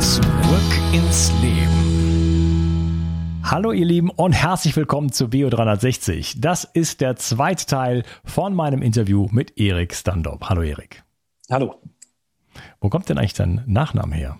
[0.00, 0.22] Zurück
[0.92, 1.78] ins Leben.
[3.42, 6.36] Hallo ihr Lieben und herzlich willkommen zu Bio360.
[6.40, 10.44] Das ist der zweite Teil von meinem Interview mit Erik Standop.
[10.48, 11.02] Hallo Erik.
[11.50, 11.74] Hallo.
[12.80, 14.38] Wo kommt denn eigentlich dein Nachname her?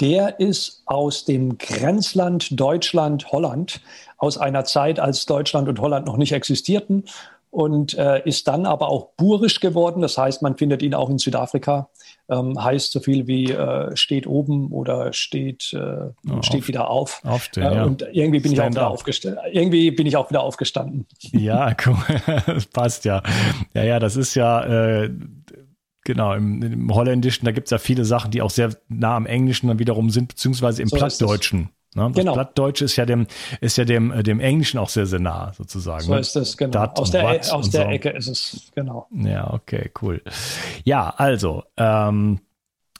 [0.00, 3.82] Der ist aus dem Grenzland Deutschland, Holland,
[4.16, 7.04] aus einer Zeit, als Deutschland und Holland noch nicht existierten
[7.50, 10.00] und äh, ist dann aber auch burisch geworden.
[10.00, 11.90] Das heißt, man findet ihn auch in Südafrika.
[12.30, 16.90] Ähm, heißt so viel wie äh, steht oben oder steht, äh, oh, steht auf, wieder
[16.90, 17.24] auf.
[17.24, 17.84] Aufstehen, äh, ja.
[17.84, 19.40] Und irgendwie bin, ich auch wieder aufgestanden.
[19.50, 21.06] irgendwie bin ich auch wieder aufgestanden.
[21.32, 21.96] Ja, cool.
[22.46, 23.22] das passt ja.
[23.72, 25.10] Ja, ja, das ist ja äh,
[26.08, 29.26] Genau, im, im Holländischen, da gibt es ja viele Sachen, die auch sehr nah am
[29.26, 31.68] Englischen dann wiederum sind, beziehungsweise im so Plattdeutschen.
[31.98, 32.08] Ne?
[32.08, 32.32] Das genau.
[32.34, 33.26] Plattdeutsche ist ja dem,
[33.60, 36.04] ist ja dem, äh, dem Englischen auch sehr, sehr nah, sozusagen.
[36.04, 36.20] So ne?
[36.20, 36.72] ist es, genau.
[36.72, 37.88] Dat aus der, aus der so.
[37.88, 39.06] Ecke ist es, genau.
[39.12, 40.22] Ja, okay, cool.
[40.84, 42.40] Ja, also, ähm,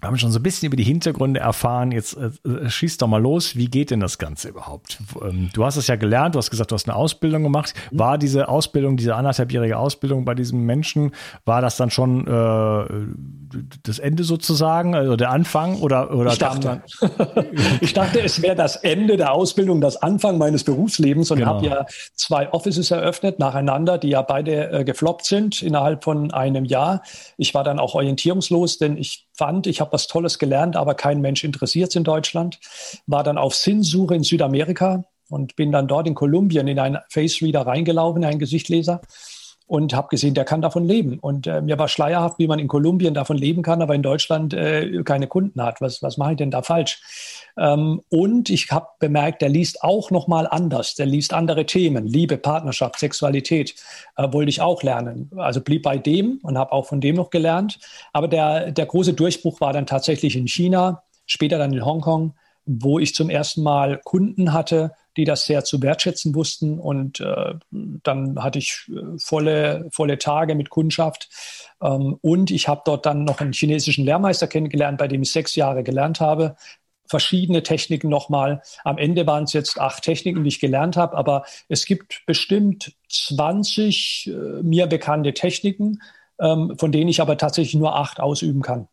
[0.00, 1.91] wir haben schon so ein bisschen über die Hintergründe erfahren.
[1.91, 3.56] Jetzt äh, äh, schieß doch mal los.
[3.56, 4.98] Wie geht denn das Ganze überhaupt?
[5.20, 6.36] Ähm, du hast es ja gelernt.
[6.36, 7.75] Du hast gesagt, du hast eine Ausbildung gemacht.
[7.91, 11.12] War diese Ausbildung, diese anderthalbjährige Ausbildung bei diesem Menschen,
[11.44, 16.82] war das dann schon äh, das Ende sozusagen, also der Anfang oder oder ich dachte,
[17.81, 21.54] ich dachte, es wäre das Ende der Ausbildung, das Anfang meines Berufslebens und genau.
[21.54, 26.64] habe ja zwei Offices eröffnet nacheinander, die ja beide äh, gefloppt sind innerhalb von einem
[26.64, 27.03] Jahr.
[27.37, 31.21] Ich war dann auch orientierungslos, denn ich fand, ich habe was Tolles gelernt, aber kein
[31.21, 32.59] Mensch interessiert es in Deutschland.
[33.06, 37.41] War dann auf Sinnsuche in Südamerika und bin dann dort in Kolumbien in einen Face
[37.41, 39.00] Reader reingelaufen, einen Gesichtleser
[39.69, 41.19] und habe gesehen, der kann davon leben.
[41.19, 44.55] Und äh, mir war schleierhaft, wie man in Kolumbien davon leben kann, aber in Deutschland
[44.55, 45.83] äh, keine Kunden hat.
[45.83, 47.03] Was, was mache ich denn da falsch?
[47.59, 50.95] Ähm, und ich habe bemerkt, der liest auch noch mal anders.
[50.95, 53.75] Der liest andere Themen, Liebe, Partnerschaft, Sexualität,
[54.17, 55.31] äh, wollte ich auch lernen.
[55.37, 57.79] Also blieb bei dem und habe auch von dem noch gelernt.
[58.15, 62.33] Aber der, der große Durchbruch war dann tatsächlich in China, später dann in Hongkong,
[62.65, 66.79] wo ich zum ersten Mal Kunden hatte, die das sehr zu wertschätzen wussten.
[66.79, 71.29] Und äh, dann hatte ich äh, volle, volle Tage mit Kundschaft.
[71.82, 75.56] Ähm, und ich habe dort dann noch einen chinesischen Lehrmeister kennengelernt, bei dem ich sechs
[75.56, 76.56] Jahre gelernt habe.
[77.09, 78.62] Verschiedene Techniken nochmal.
[78.85, 82.94] Am Ende waren es jetzt acht Techniken, die ich gelernt habe, aber es gibt bestimmt
[83.09, 86.00] 20 äh, mir bekannte Techniken,
[86.41, 88.88] ähm, von denen ich aber tatsächlich nur acht ausüben kann.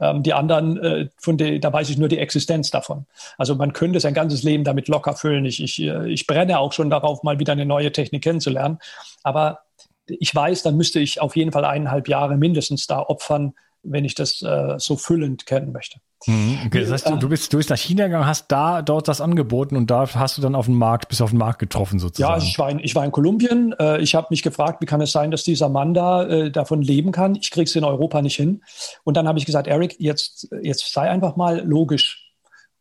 [0.00, 3.06] Ähm, die anderen, äh, von de, da weiß ich nur die Existenz davon.
[3.38, 5.44] Also man könnte sein ganzes Leben damit locker füllen.
[5.44, 8.78] Ich, ich, äh, ich brenne auch schon darauf, mal wieder eine neue Technik kennenzulernen.
[9.24, 9.60] Aber
[10.06, 14.14] ich weiß, dann müsste ich auf jeden Fall eineinhalb Jahre mindestens da opfern, wenn ich
[14.14, 16.00] das äh, so füllend kennen möchte.
[16.26, 19.08] Mhm, okay, das heißt, du, du, bist, du bist nach China gegangen, hast da dort
[19.08, 21.98] das angeboten und da hast du dann auf den Markt, bis auf den Markt getroffen
[21.98, 22.30] sozusagen.
[22.30, 23.74] Ja, also ich war in, ich war in Kolumbien.
[23.78, 26.82] Äh, ich habe mich gefragt, wie kann es sein, dass dieser Mann da äh, davon
[26.82, 27.36] leben kann?
[27.36, 28.62] Ich kriege es in Europa nicht hin.
[29.04, 32.29] Und dann habe ich gesagt, Eric, jetzt, jetzt sei einfach mal logisch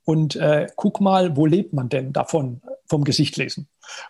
[0.09, 3.67] und äh, guck mal, wo lebt man denn davon, vom Gesichtlesen?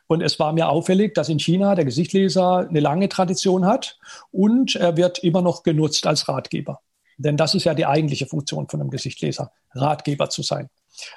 [0.08, 4.00] Und es war mir auffällig, dass in China der Gesichtleser eine lange Tradition hat
[4.32, 6.80] und er wird immer noch genutzt als Ratgeber.
[7.18, 10.70] Denn das ist ja die eigentliche Funktion von einem Gesichtleser, Ratgeber zu sein.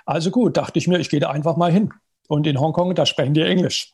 [0.05, 1.93] Also gut, dachte ich mir, ich gehe da einfach mal hin.
[2.27, 3.93] Und in Hongkong, da sprechen die Englisch.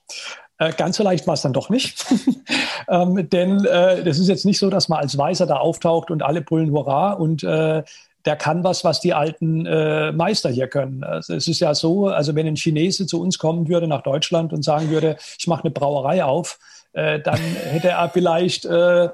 [0.57, 2.07] Äh, ganz so leicht war es dann doch nicht.
[2.89, 6.23] ähm, denn äh, das ist jetzt nicht so, dass man als Weißer da auftaucht und
[6.23, 7.83] alle brüllen Hurra und äh,
[8.29, 11.03] der kann was, was die alten äh, Meister hier können.
[11.03, 14.53] Also es ist ja so, also wenn ein Chinese zu uns kommen würde nach Deutschland
[14.53, 16.59] und sagen würde, ich mache eine Brauerei auf,
[16.93, 17.39] äh, dann
[17.71, 19.09] hätte er vielleicht äh,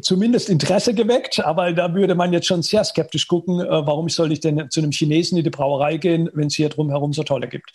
[0.00, 4.32] zumindest Interesse geweckt, aber da würde man jetzt schon sehr skeptisch gucken, äh, warum soll
[4.32, 7.46] ich denn zu einem Chinesen in die Brauerei gehen, wenn es hier drumherum so tolle
[7.46, 7.70] gibt.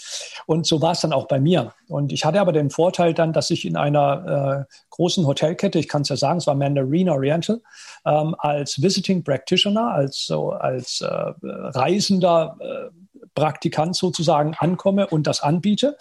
[0.48, 1.72] Und so war es dann auch bei mir.
[1.88, 5.88] Und ich hatte aber den Vorteil dann, dass ich in einer äh, großen Hotelkette, ich
[5.88, 7.62] kann es ja sagen, es war Mandarin Oriental,
[8.06, 11.08] ähm, als Visiting Practitioner, als, so, als äh,
[11.42, 15.98] reisender äh, Praktikant sozusagen ankomme und das anbiete.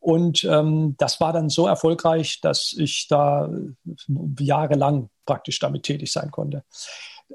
[0.00, 3.48] Und ähm, das war dann so erfolgreich, dass ich da
[4.40, 6.64] jahrelang praktisch damit tätig sein konnte.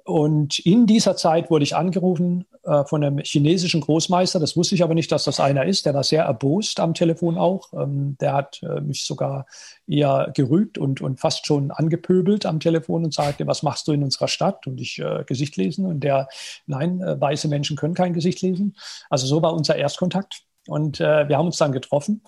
[0.03, 4.39] Und in dieser Zeit wurde ich angerufen äh, von einem chinesischen Großmeister.
[4.39, 5.85] Das wusste ich aber nicht, dass das einer ist.
[5.85, 7.73] Der war sehr erbost am Telefon auch.
[7.73, 9.45] Ähm, der hat äh, mich sogar
[9.87, 14.03] eher gerügt und, und fast schon angepöbelt am Telefon und sagte, was machst du in
[14.03, 14.67] unserer Stadt?
[14.67, 15.85] Und ich äh, Gesicht lesen.
[15.85, 16.27] Und der,
[16.65, 18.75] nein, äh, weiße Menschen können kein Gesicht lesen.
[19.09, 20.43] Also so war unser Erstkontakt.
[20.67, 22.21] Und äh, wir haben uns dann getroffen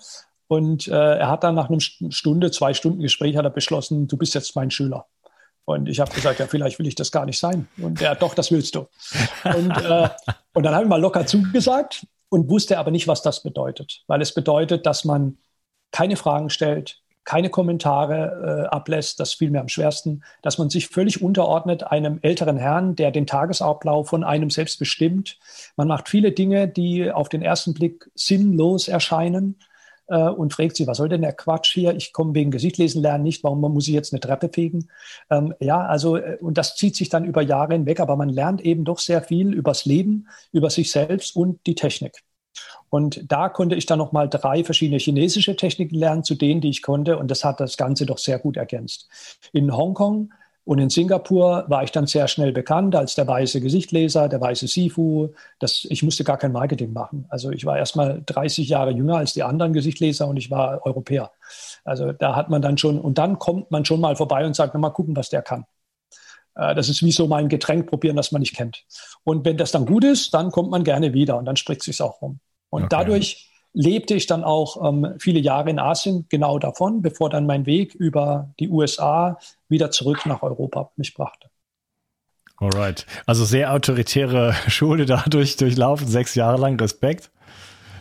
[0.50, 4.16] und äh, er hat dann nach einer Stunde, zwei Stunden Gespräch hat er beschlossen, du
[4.16, 5.06] bist jetzt mein Schüler.
[5.70, 7.68] Und ich habe gesagt, ja, vielleicht will ich das gar nicht sein.
[7.78, 8.86] Und er, doch, das willst du.
[9.44, 10.08] Und, äh,
[10.54, 14.02] und dann habe ich mal locker zugesagt und wusste aber nicht, was das bedeutet.
[14.06, 15.38] Weil es bedeutet, dass man
[15.92, 20.88] keine Fragen stellt, keine Kommentare äh, ablässt, das fiel mir am schwersten, dass man sich
[20.88, 25.38] völlig unterordnet einem älteren Herrn, der den Tagesablauf von einem selbst bestimmt.
[25.76, 29.58] Man macht viele Dinge, die auf den ersten Blick sinnlos erscheinen
[30.10, 31.94] äh, und fragt sich, was soll denn der Quatsch hier?
[31.96, 34.88] Ich komme wegen Gesichtlesen lernen nicht, warum muss ich jetzt eine Treppe fegen?
[35.30, 38.60] Ähm, ja, also, äh, und das zieht sich dann über Jahre hinweg, aber man lernt
[38.60, 42.22] eben doch sehr viel übers Leben, über sich selbst und die Technik.
[42.88, 46.82] Und da konnte ich dann nochmal drei verschiedene chinesische Techniken lernen, zu denen, die ich
[46.82, 47.16] konnte.
[47.16, 49.08] Und das hat das Ganze doch sehr gut ergänzt.
[49.52, 50.32] In Hongkong
[50.64, 54.68] und in Singapur war ich dann sehr schnell bekannt als der weiße Gesichtleser, der weiße
[54.68, 55.30] Sifu.
[55.58, 57.26] Das, ich musste gar kein Marketing machen.
[57.28, 60.84] Also ich war erst mal 30 Jahre jünger als die anderen Gesichtleser und ich war
[60.84, 61.32] Europäer.
[61.84, 64.74] Also da hat man dann schon, und dann kommt man schon mal vorbei und sagt,
[64.74, 65.64] na, mal gucken, was der kann.
[66.54, 68.84] Äh, das ist wie so mal ein Getränk probieren, das man nicht kennt.
[69.24, 71.86] Und wenn das dann gut ist, dann kommt man gerne wieder und dann spricht es
[71.86, 72.38] sich auch rum.
[72.68, 72.88] Und okay.
[72.90, 77.66] dadurch lebte ich dann auch ähm, viele Jahre in Asien genau davon, bevor dann mein
[77.66, 79.38] Weg über die USA
[79.68, 81.48] wieder zurück nach Europa mich brachte.
[82.56, 83.06] Alright.
[83.26, 87.30] Also sehr autoritäre Schule dadurch durchlaufen, sechs Jahre lang Respekt.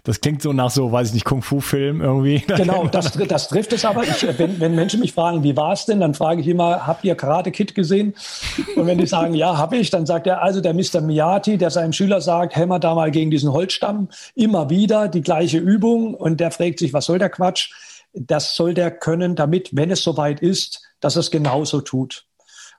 [0.10, 2.44] Das klingt so nach so, weiß ich nicht, Kung-Fu-Film irgendwie.
[2.58, 4.02] Genau, das, das trifft es aber.
[4.02, 7.06] Ich, wenn, wenn Menschen mich fragen, wie war es denn, dann frage ich immer, habt
[7.06, 8.16] ihr Karate Kid gesehen?
[8.76, 11.02] Und wenn die sagen, ja, habe ich, dann sagt er, also der Mr.
[11.02, 15.60] Miyati, der seinem Schüler sagt, hämmer da mal gegen diesen Holzstamm, immer wieder die gleiche
[15.60, 16.16] Übung.
[16.16, 17.72] Und der fragt sich, was soll der Quatsch?
[18.14, 22.26] Das soll der können, damit, wenn es soweit ist, dass es genauso tut.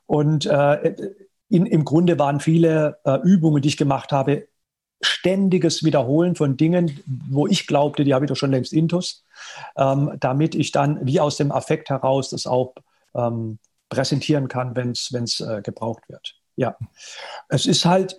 [0.06, 0.96] Und äh,
[1.48, 4.48] in, im Grunde waren viele äh, Übungen, die ich gemacht habe,
[5.00, 9.24] ständiges Wiederholen von Dingen, wo ich glaubte, die habe ich doch schon längst intus,
[9.76, 12.74] ähm, damit ich dann wie aus dem Affekt heraus das auch
[13.14, 16.36] ähm, präsentieren kann, wenn es äh, gebraucht wird.
[16.56, 16.76] Ja,
[17.48, 18.16] es ist halt,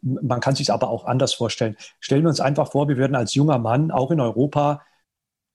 [0.00, 1.76] man kann sich aber auch anders vorstellen.
[2.00, 4.82] Stellen wir uns einfach vor, wir würden als junger Mann auch in Europa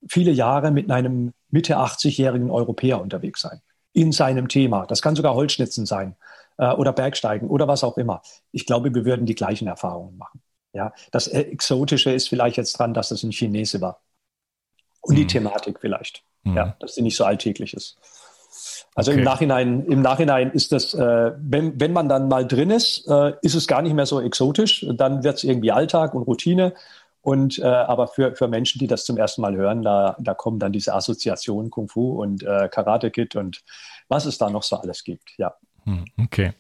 [0.07, 3.61] viele Jahre mit einem Mitte 80-jährigen Europäer unterwegs sein,
[3.93, 4.85] in seinem Thema.
[4.85, 6.15] Das kann sogar Holzschnitzen sein
[6.57, 8.21] äh, oder Bergsteigen oder was auch immer.
[8.51, 10.41] Ich glaube, wir würden die gleichen Erfahrungen machen.
[10.73, 14.01] Ja, das Exotische ist vielleicht jetzt dran, dass es ein Chinese war.
[15.01, 15.19] Und mhm.
[15.19, 16.23] die Thematik vielleicht.
[16.43, 16.55] Mhm.
[16.55, 17.97] Ja, dass sie nicht so alltäglich ist.
[18.95, 19.19] Also okay.
[19.19, 23.33] im Nachhinein, im Nachhinein ist das, äh, wenn, wenn man dann mal drin ist, äh,
[23.41, 24.85] ist es gar nicht mehr so exotisch.
[24.95, 26.73] Dann wird es irgendwie Alltag und Routine.
[27.21, 30.59] Und äh, aber für, für Menschen, die das zum ersten Mal hören, da, da kommen
[30.59, 33.63] dann diese Assoziationen Kung Fu und äh, Karate Kid und
[34.07, 35.33] was es da noch so alles gibt.
[35.37, 35.55] Ja.
[35.83, 36.53] Hm, okay.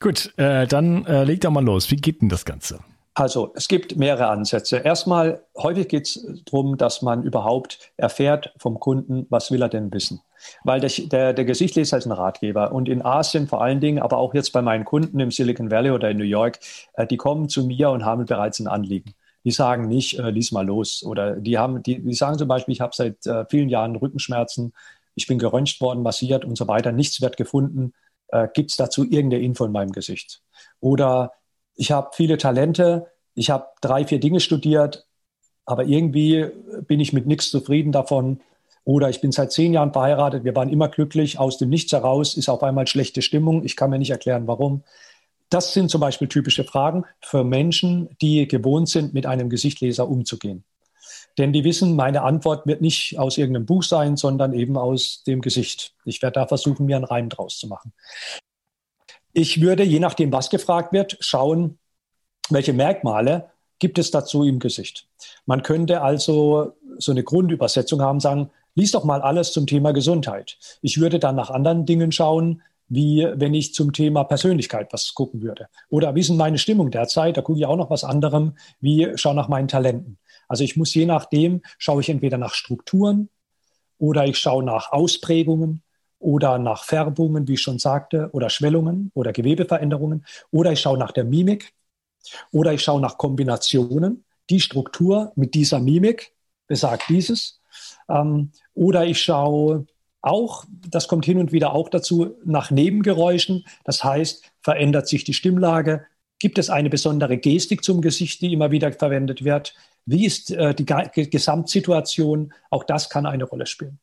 [0.00, 1.90] Gut, äh, dann äh, leg doch mal los.
[1.90, 2.80] Wie geht denn das Ganze?
[3.18, 4.76] Also es gibt mehrere Ansätze.
[4.76, 9.92] Erstmal, häufig geht es darum, dass man überhaupt erfährt vom Kunden, was will er denn
[9.92, 10.20] wissen.
[10.62, 12.70] Weil der, der, der Gesichtleser ist ein Ratgeber.
[12.70, 15.90] Und in Asien vor allen Dingen, aber auch jetzt bei meinen Kunden im Silicon Valley
[15.90, 16.60] oder in New York,
[16.92, 19.14] äh, die kommen zu mir und haben bereits ein Anliegen.
[19.42, 21.02] Die sagen nicht, äh, lies mal los.
[21.02, 24.72] Oder die haben, die, die sagen zum Beispiel, ich habe seit äh, vielen Jahren Rückenschmerzen,
[25.16, 27.94] ich bin geröntgt worden, massiert und so weiter, nichts wird gefunden.
[28.28, 30.40] Äh, Gibt es dazu irgendeine Info in meinem Gesicht?
[30.78, 31.32] Oder
[31.78, 35.06] ich habe viele Talente, ich habe drei, vier Dinge studiert,
[35.64, 36.46] aber irgendwie
[36.86, 38.40] bin ich mit nichts zufrieden davon.
[38.84, 42.36] Oder ich bin seit zehn Jahren verheiratet, wir waren immer glücklich, aus dem Nichts heraus
[42.36, 44.82] ist auf einmal schlechte Stimmung, ich kann mir nicht erklären, warum.
[45.50, 50.64] Das sind zum Beispiel typische Fragen für Menschen, die gewohnt sind, mit einem Gesichtleser umzugehen.
[51.38, 55.40] Denn die wissen, meine Antwort wird nicht aus irgendeinem Buch sein, sondern eben aus dem
[55.40, 55.94] Gesicht.
[56.04, 57.92] Ich werde da versuchen, mir einen Reim draus zu machen.
[59.32, 61.78] Ich würde, je nachdem, was gefragt wird, schauen,
[62.50, 65.06] welche Merkmale gibt es dazu im Gesicht.
[65.46, 70.58] Man könnte also so eine Grundübersetzung haben, sagen, lies doch mal alles zum Thema Gesundheit.
[70.82, 75.42] Ich würde dann nach anderen Dingen schauen, wie wenn ich zum Thema Persönlichkeit was gucken
[75.42, 75.68] würde.
[75.90, 77.36] Oder wie ist denn meine Stimmung derzeit?
[77.36, 80.18] Da gucke ich auch noch was anderem, wie schau nach meinen Talenten.
[80.48, 83.28] Also ich muss je nachdem, schaue ich entweder nach Strukturen
[83.98, 85.82] oder ich schaue nach Ausprägungen
[86.18, 91.12] oder nach Färbungen, wie ich schon sagte, oder Schwellungen oder Gewebeveränderungen, oder ich schaue nach
[91.12, 91.72] der Mimik,
[92.50, 94.24] oder ich schaue nach Kombinationen.
[94.50, 96.32] Die Struktur mit dieser Mimik
[96.66, 97.60] besagt dieses.
[98.08, 99.86] Ähm, oder ich schaue
[100.20, 103.64] auch, das kommt hin und wieder auch dazu, nach Nebengeräuschen.
[103.84, 106.06] Das heißt, verändert sich die Stimmlage?
[106.38, 109.74] Gibt es eine besondere Gestik zum Gesicht, die immer wieder verwendet wird?
[110.06, 112.52] Wie ist äh, die Gesamtsituation?
[112.70, 113.98] Auch das kann eine Rolle spielen.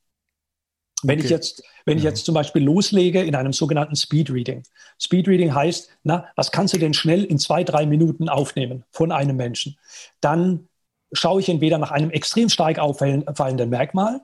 [1.07, 1.25] Wenn okay.
[1.25, 4.63] ich jetzt, wenn ich jetzt zum Beispiel loslege in einem sogenannten Speedreading.
[4.99, 9.35] Speedreading heißt, na, was kannst du denn schnell in zwei, drei Minuten aufnehmen von einem
[9.35, 9.77] Menschen?
[10.21, 10.67] Dann
[11.11, 14.21] schaue ich entweder nach einem extrem stark auffallenden Merkmal.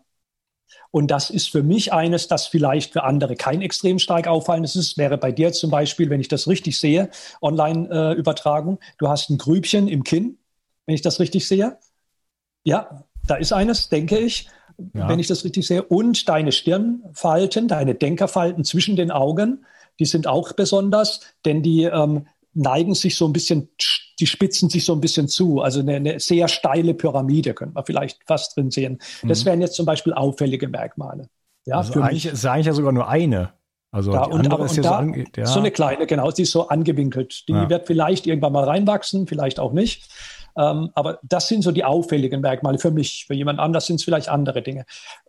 [0.89, 4.97] Und das ist für mich eines, das vielleicht für andere kein extrem stark auffallendes ist.
[4.97, 7.09] Wäre bei dir zum Beispiel, wenn ich das richtig sehe,
[7.41, 10.37] Online-Übertragung, du hast ein Grübchen im Kinn,
[10.85, 11.77] wenn ich das richtig sehe.
[12.63, 14.47] Ja, da ist eines, denke ich
[14.93, 15.07] ja.
[15.07, 15.83] wenn ich das richtig sehe.
[15.83, 19.65] Und deine Stirnfalten, deine Denkerfalten zwischen den Augen,
[19.99, 23.69] die sind auch besonders, denn die ähm, neigen sich so ein bisschen,
[24.19, 25.61] die spitzen sich so ein bisschen zu.
[25.61, 28.99] Also eine, eine sehr steile Pyramide könnte man vielleicht fast drin sehen.
[29.23, 29.45] Das mhm.
[29.49, 31.29] wären jetzt zum Beispiel auffällige Merkmale.
[31.65, 32.33] Ja, also für eigentlich mich.
[32.33, 33.53] ist eigentlich ja sogar nur eine.
[33.93, 35.45] Also da, und, aber, ist und da, so, ja.
[35.45, 37.43] so, eine kleine, genau, die ist so angewinkelt.
[37.49, 37.69] Die ja.
[37.69, 40.09] wird vielleicht irgendwann mal reinwachsen, vielleicht auch nicht.
[40.57, 43.25] Ähm, aber das sind so die auffälligen Merkmale für mich.
[43.27, 44.85] Für jemand anders sind es vielleicht andere Dinge.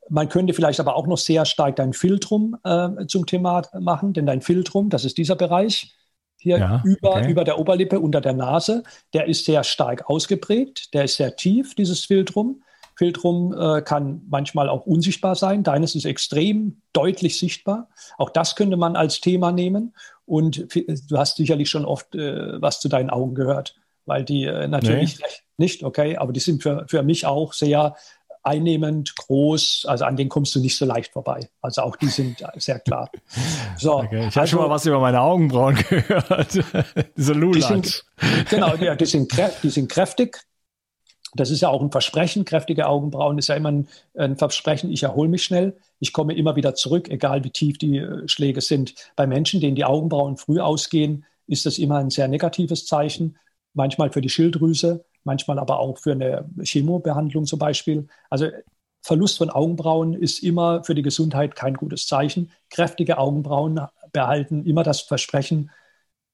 [0.09, 4.27] Man könnte vielleicht aber auch noch sehr stark dein Filtrum äh, zum Thema machen, denn
[4.27, 5.95] dein Filtrum, das ist dieser Bereich
[6.37, 7.31] hier ja, über, okay.
[7.31, 8.83] über der Oberlippe, unter der Nase,
[9.15, 12.63] der ist sehr stark ausgeprägt, der ist sehr tief, dieses Filtrum.
[12.97, 15.63] Filtrum äh, kann manchmal auch unsichtbar sein.
[15.63, 17.89] Deines ist extrem deutlich sichtbar.
[18.19, 19.95] Auch das könnte man als Thema nehmen.
[20.27, 23.77] Und du hast sicherlich schon oft äh, was zu deinen Augen gehört
[24.07, 25.27] weil die äh, natürlich nee.
[25.59, 27.97] nicht, okay, aber die sind für, für mich auch sehr
[28.43, 31.49] einnehmend, groß, also an denen kommst du nicht so leicht vorbei.
[31.61, 33.11] Also auch die sind sehr klar.
[33.77, 34.27] So, okay.
[34.29, 36.59] Ich habe also, schon mal was über meine Augenbrauen gehört.
[37.17, 38.05] Diese Lulats.
[38.51, 39.33] Genau, ja, die, sind,
[39.63, 40.45] die sind kräftig.
[41.35, 42.45] Das ist ja auch ein Versprechen.
[42.45, 44.91] Kräftige Augenbrauen ist ja immer ein, ein Versprechen.
[44.91, 45.77] Ich erhole mich schnell.
[45.99, 48.95] Ich komme immer wieder zurück, egal wie tief die äh, Schläge sind.
[49.17, 53.37] Bei Menschen, denen die Augenbrauen früh ausgehen, ist das immer ein sehr negatives Zeichen
[53.75, 58.07] manchmal für die Schilddrüse, manchmal aber auch für eine Chemobehandlung zum Beispiel.
[58.31, 58.49] Also
[59.03, 62.53] Verlust von Augenbrauen ist immer für die Gesundheit kein gutes Zeichen.
[62.71, 63.81] Kräftige Augenbrauen
[64.13, 65.71] behalten immer das Versprechen,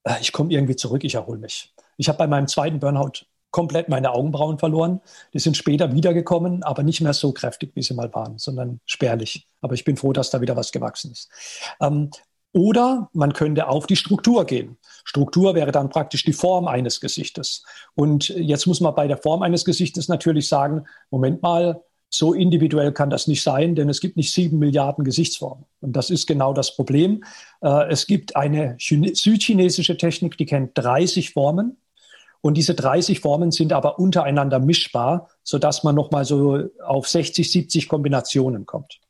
[0.04, 1.74] äh, ich komme irgendwie zurück, ich erhole mich.
[1.96, 5.00] Ich habe bei meinem zweiten Burnout komplett meine Augenbrauen verloren.
[5.32, 9.46] Die sind später wiedergekommen, aber nicht mehr so kräftig, wie sie mal waren, sondern spärlich.
[9.62, 11.30] Aber ich bin froh, dass da wieder was gewachsen ist.
[11.80, 12.10] Ähm,
[12.52, 14.78] oder man könnte auf die Struktur gehen.
[15.04, 17.64] Struktur wäre dann praktisch die Form eines Gesichtes.
[17.94, 22.92] Und jetzt muss man bei der Form eines Gesichtes natürlich sagen, Moment mal, so individuell
[22.92, 25.66] kann das nicht sein, denn es gibt nicht sieben Milliarden Gesichtsformen.
[25.80, 27.22] Und das ist genau das Problem.
[27.60, 31.76] Äh, es gibt eine südchinesische Technik, die kennt 30 Formen.
[32.40, 37.88] Und diese 30 Formen sind aber untereinander mischbar, sodass man nochmal so auf 60, 70
[37.88, 39.00] Kombinationen kommt.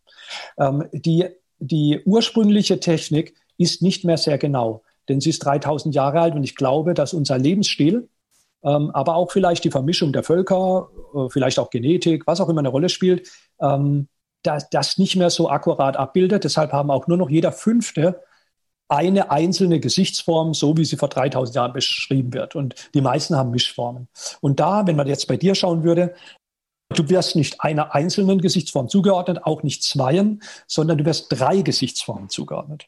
[0.59, 1.27] Ähm, die
[1.59, 6.45] die ursprüngliche Technik ist nicht mehr sehr genau, denn sie ist 3000 Jahre alt und
[6.45, 8.09] ich glaube, dass unser Lebensstil,
[8.63, 12.61] ähm, aber auch vielleicht die Vermischung der Völker, äh, vielleicht auch Genetik, was auch immer
[12.61, 13.29] eine Rolle spielt,
[13.61, 14.09] ähm,
[14.43, 16.45] das, das nicht mehr so akkurat abbildet.
[16.45, 18.21] Deshalb haben auch nur noch jeder Fünfte
[18.89, 22.57] eine einzelne Gesichtsform, so wie sie vor 3000 Jahren beschrieben wird.
[22.57, 24.09] Und die meisten haben Mischformen.
[24.41, 26.15] Und da, wenn man jetzt bei dir schauen würde,
[26.91, 32.29] du wirst nicht einer einzelnen Gesichtsform zugeordnet, auch nicht zweien, sondern du wirst drei Gesichtsformen
[32.29, 32.87] zugeordnet.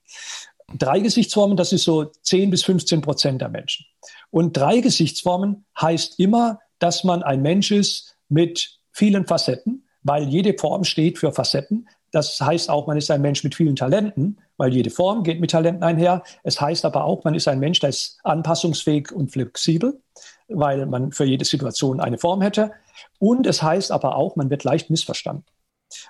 [0.78, 3.86] Drei Gesichtsformen, das ist so 10 bis 15 Prozent der Menschen.
[4.30, 10.56] Und drei Gesichtsformen heißt immer, dass man ein Mensch ist mit vielen Facetten, weil jede
[10.56, 11.88] Form steht für Facetten.
[12.12, 15.50] Das heißt auch, man ist ein Mensch mit vielen Talenten, weil jede Form geht mit
[15.50, 16.22] Talenten einher.
[16.42, 20.00] Es heißt aber auch, man ist ein Mensch, der ist anpassungsfähig und flexibel,
[20.48, 22.72] weil man für jede Situation eine Form hätte.
[23.18, 25.44] Und es heißt aber auch, man wird leicht missverstanden.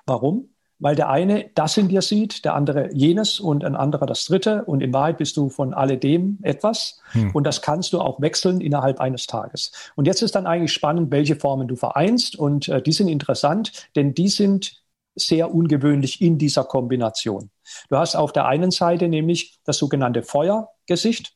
[0.07, 0.51] Warum?
[0.79, 4.65] Weil der eine das in dir sieht, der andere jenes und ein anderer das dritte.
[4.65, 7.01] Und in Wahrheit bist du von alledem etwas.
[7.13, 7.33] Hm.
[7.33, 9.73] Und das kannst du auch wechseln innerhalb eines Tages.
[9.95, 12.35] Und jetzt ist dann eigentlich spannend, welche Formen du vereinst.
[12.35, 14.81] Und äh, die sind interessant, denn die sind
[15.15, 17.51] sehr ungewöhnlich in dieser Kombination.
[17.91, 21.35] Du hast auf der einen Seite nämlich das sogenannte Feuergesicht.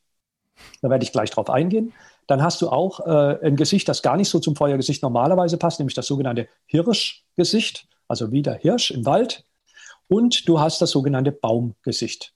[0.81, 1.93] Da werde ich gleich drauf eingehen.
[2.27, 5.79] Dann hast du auch äh, ein Gesicht, das gar nicht so zum Feuergesicht normalerweise passt,
[5.79, 9.45] nämlich das sogenannte Hirschgesicht, also wie der Hirsch im Wald.
[10.07, 12.33] Und du hast das sogenannte Baumgesicht.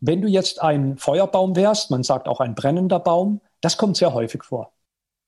[0.00, 4.12] Wenn du jetzt ein Feuerbaum wärst, man sagt auch ein brennender Baum, das kommt sehr
[4.14, 4.72] häufig vor.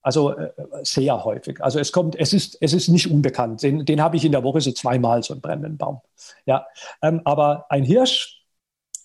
[0.02, 0.50] Also äh,
[0.82, 1.62] sehr häufig.
[1.62, 3.62] Also es kommt, es ist, es ist nicht unbekannt.
[3.62, 6.00] Den, den habe ich in der Woche so zweimal, so einen brennenden Baum.
[6.44, 6.66] Ja,
[7.00, 8.42] ähm, aber ein Hirsch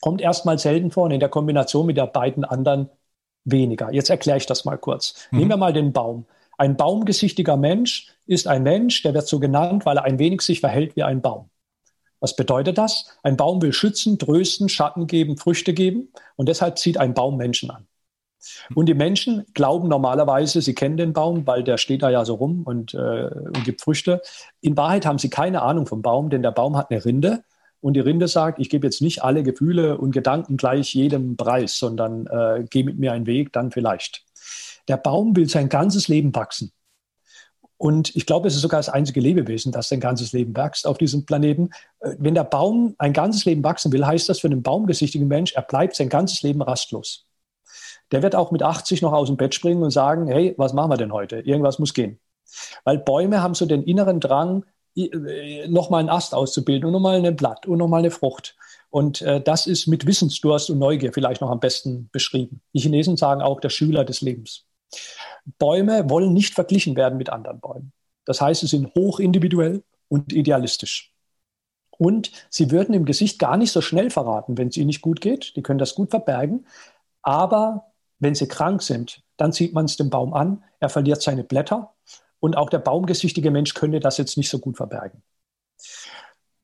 [0.01, 2.89] kommt erstmal selten vor und in der Kombination mit der beiden anderen
[3.51, 3.91] weniger.
[3.93, 5.27] Jetzt erkläre ich das mal kurz.
[5.31, 5.39] Mhm.
[5.39, 6.25] Nehmen wir mal den Baum.
[6.57, 10.59] Ein baumgesichtiger Mensch ist ein Mensch, der wird so genannt, weil er ein wenig sich
[10.59, 11.49] verhält wie ein Baum.
[12.19, 13.17] Was bedeutet das?
[13.23, 17.71] Ein Baum will schützen, trösten, Schatten geben, Früchte geben und deshalb zieht ein Baum Menschen
[17.71, 17.87] an.
[18.73, 22.35] Und die Menschen glauben normalerweise, sie kennen den Baum, weil der steht da ja so
[22.35, 24.21] rum und, äh, und gibt Früchte.
[24.61, 27.43] In Wahrheit haben sie keine Ahnung vom Baum, denn der Baum hat eine Rinde
[27.81, 31.77] und die Rinde sagt, ich gebe jetzt nicht alle Gefühle und Gedanken gleich jedem Preis,
[31.77, 34.23] sondern äh, geh mit mir einen Weg, dann vielleicht.
[34.87, 36.71] Der Baum will sein ganzes Leben wachsen.
[37.77, 40.97] Und ich glaube, es ist sogar das einzige Lebewesen, das sein ganzes Leben wächst auf
[40.97, 41.69] diesem Planeten.
[41.99, 45.53] Äh, wenn der Baum ein ganzes Leben wachsen will, heißt das für einen baumgesichtigen Mensch,
[45.53, 47.25] er bleibt sein ganzes Leben rastlos
[48.11, 50.91] der wird auch mit 80 noch aus dem Bett springen und sagen, hey, was machen
[50.91, 51.39] wir denn heute?
[51.39, 52.19] Irgendwas muss gehen.
[52.83, 54.65] Weil Bäume haben so den inneren Drang,
[55.67, 58.55] nochmal einen Ast auszubilden und nochmal ein Blatt und nochmal eine Frucht.
[58.89, 62.61] Und äh, das ist mit Wissensdurst und Neugier vielleicht noch am besten beschrieben.
[62.73, 64.65] Die Chinesen sagen auch der Schüler des Lebens.
[65.59, 67.91] Bäume wollen nicht verglichen werden mit anderen Bäumen.
[68.25, 71.13] Das heißt, sie sind hochindividuell und idealistisch.
[71.97, 75.21] Und sie würden im Gesicht gar nicht so schnell verraten, wenn es ihnen nicht gut
[75.21, 75.55] geht.
[75.55, 76.65] Die können das gut verbergen.
[77.21, 81.43] Aber wenn sie krank sind, dann sieht man es dem Baum an, er verliert seine
[81.43, 81.93] Blätter
[82.39, 85.21] und auch der baumgesichtige Mensch könnte das jetzt nicht so gut verbergen.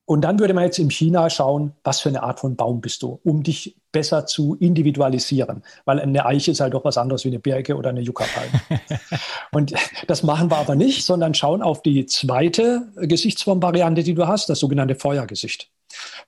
[0.08, 3.02] Und dann würde man jetzt in China schauen, was für eine Art von Baum bist
[3.02, 5.64] du, um dich besser zu individualisieren.
[5.84, 8.80] Weil eine Eiche ist halt doch was anderes wie eine Birke oder eine Yucca-Palme.
[9.52, 9.74] und
[10.06, 14.60] das machen wir aber nicht, sondern schauen auf die zweite Gesichtsformvariante, die du hast, das
[14.60, 15.70] sogenannte Feuergesicht.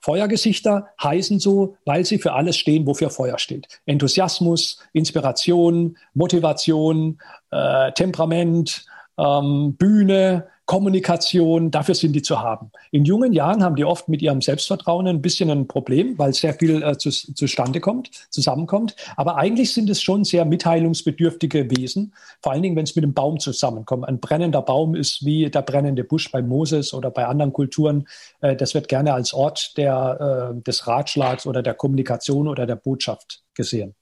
[0.01, 3.81] Feuergesichter heißen so, weil sie für alles stehen, wofür Feuer steht.
[3.87, 7.21] Enthusiasmus, Inspiration, Motivation,
[7.53, 8.87] äh, Temperament,
[9.19, 12.71] ähm, Bühne, Kommunikation, dafür sind die zu haben.
[12.91, 16.53] In jungen Jahren haben die oft mit ihrem Selbstvertrauen ein bisschen ein Problem, weil sehr
[16.53, 18.95] viel äh, zu, zustande kommt, zusammenkommt.
[19.17, 23.15] Aber eigentlich sind es schon sehr mitteilungsbedürftige Wesen, vor allen Dingen, wenn es mit einem
[23.15, 24.07] Baum zusammenkommt.
[24.07, 28.07] Ein brennender Baum ist wie der brennende Busch bei Moses oder bei anderen Kulturen.
[28.43, 32.77] Äh, das wird gerne als Ort der, äh, des Ratschlags oder der Kommunikation oder der
[32.77, 33.95] Botschaft gesehen.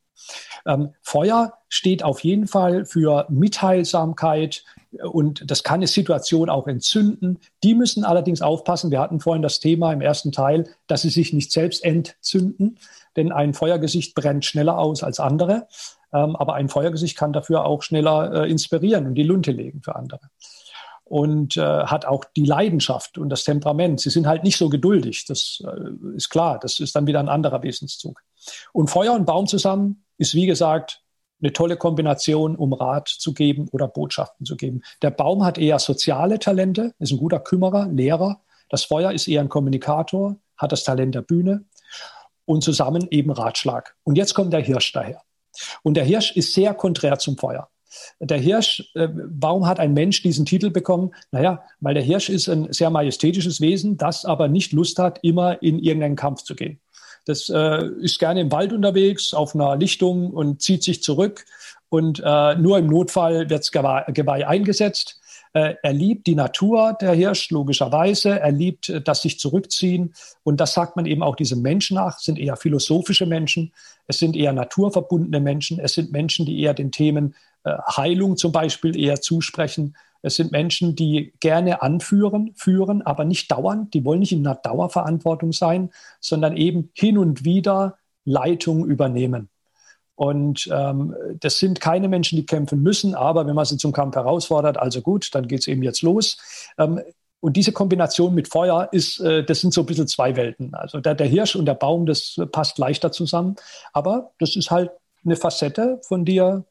[0.67, 4.65] Ähm, Feuer steht auf jeden Fall für Mitteilsamkeit
[5.03, 7.39] und das kann eine Situation auch entzünden.
[7.63, 8.91] Die müssen allerdings aufpassen.
[8.91, 12.79] Wir hatten vorhin das Thema im ersten Teil, dass sie sich nicht selbst entzünden,
[13.17, 15.69] denn ein Feuergesicht brennt schneller aus als andere.
[16.13, 19.97] Ähm, aber ein Feuergesicht kann dafür auch schneller äh, inspirieren und die Lunte legen für
[19.97, 20.21] andere
[21.07, 24.01] und äh, hat auch die Leidenschaft und das Temperament.
[24.01, 27.29] Sie sind halt nicht so geduldig, das äh, ist klar, das ist dann wieder ein
[27.29, 28.21] anderer Wesenszug.
[28.73, 31.05] Und Feuer und Baum zusammen ist, wie gesagt,
[31.47, 34.83] eine tolle Kombination, um Rat zu geben oder Botschaften zu geben.
[35.03, 38.41] Der Baum hat eher soziale Talente, ist ein guter Kümmerer, Lehrer.
[38.69, 41.65] Das Feuer ist eher ein Kommunikator, hat das Talent der Bühne
[42.47, 43.95] und zusammen eben Ratschlag.
[44.03, 45.23] Und jetzt kommt der Hirsch daher.
[45.83, 47.69] Und der Hirsch ist sehr konträr zum Feuer.
[48.21, 51.15] Der Hirsch, äh, warum hat ein Mensch diesen Titel bekommen?
[51.31, 55.63] Naja, weil der Hirsch ist ein sehr majestätisches Wesen, das aber nicht Lust hat, immer
[55.63, 56.81] in irgendeinen Kampf zu gehen.
[57.27, 61.45] Das äh, ist gerne im Wald unterwegs, auf einer Lichtung und zieht sich zurück.
[61.89, 65.21] Und äh, nur im Notfall wird Geweih, Geweih eingesetzt.
[65.53, 68.39] Äh, er liebt die Natur, der Hirsch, logischerweise.
[68.39, 70.15] Er liebt äh, das sich zurückziehen.
[70.45, 72.19] Und das sagt man eben auch diesem Menschen nach.
[72.19, 73.73] Es sind eher philosophische Menschen.
[74.07, 75.81] Es sind eher naturverbundene Menschen.
[75.81, 77.35] Es sind Menschen, die eher den Themen
[77.65, 79.97] äh, Heilung zum Beispiel eher zusprechen.
[80.27, 83.95] Es sind Menschen, die gerne anführen, führen, aber nicht dauernd.
[83.95, 89.49] Die wollen nicht in einer Dauerverantwortung sein, sondern eben hin und wieder Leitung übernehmen.
[90.17, 94.17] Und ähm, das sind keine Menschen, die kämpfen müssen, aber wenn man sie zum Kampf
[94.17, 96.39] herausfordert, also gut, dann geht es eben jetzt los.
[96.77, 97.01] Ähm,
[97.39, 100.75] und diese Kombination mit Feuer ist, äh, das sind so ein bisschen zwei Welten.
[100.75, 103.55] Also der, der Hirsch und der Baum, das passt leichter zusammen.
[103.93, 104.91] Aber das ist halt
[105.25, 106.65] eine Facette von dir,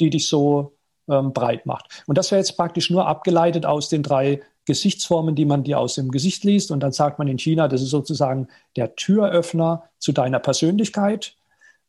[0.00, 0.72] die dich so
[1.08, 2.02] ähm, breit macht.
[2.06, 5.94] Und das wäre jetzt praktisch nur abgeleitet aus den drei Gesichtsformen, die man dir aus
[5.94, 6.70] dem Gesicht liest.
[6.70, 11.36] Und dann sagt man in China, das ist sozusagen der Türöffner zu deiner Persönlichkeit.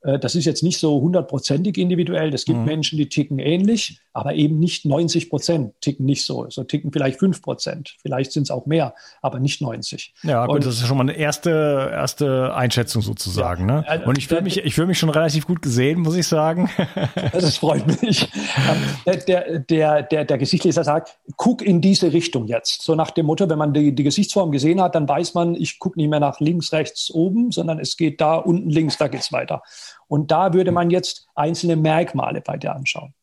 [0.01, 2.34] Äh, das ist jetzt nicht so hundertprozentig individuell.
[2.34, 2.65] Es gibt mhm.
[2.65, 6.49] Menschen, die ticken ähnlich, aber eben nicht 90 Prozent ticken nicht so.
[6.49, 7.97] So ticken vielleicht 5 Prozent.
[8.01, 10.13] Vielleicht sind es auch mehr, aber nicht 90.
[10.23, 13.67] Ja, gut, und, das ist schon mal eine erste, erste Einschätzung sozusagen.
[13.67, 13.88] Ja, ne?
[13.89, 16.69] Also und ich fühle mich, ich fühle mich schon relativ gut gesehen, muss ich sagen.
[17.34, 18.30] Das freut mich.
[18.69, 22.82] Ähm, der, der, der, der Gesichtsleser sagt, guck in diese Richtung jetzt.
[22.82, 25.80] So nach dem Motto, wenn man die, die Gesichtsform gesehen hat, dann weiß man, ich
[25.80, 29.21] gucke nicht mehr nach links, rechts, oben, sondern es geht da unten links, da geht
[29.21, 29.62] es weiter.
[30.08, 33.13] Und da würde man jetzt einzelne Merkmale bei dir anschauen,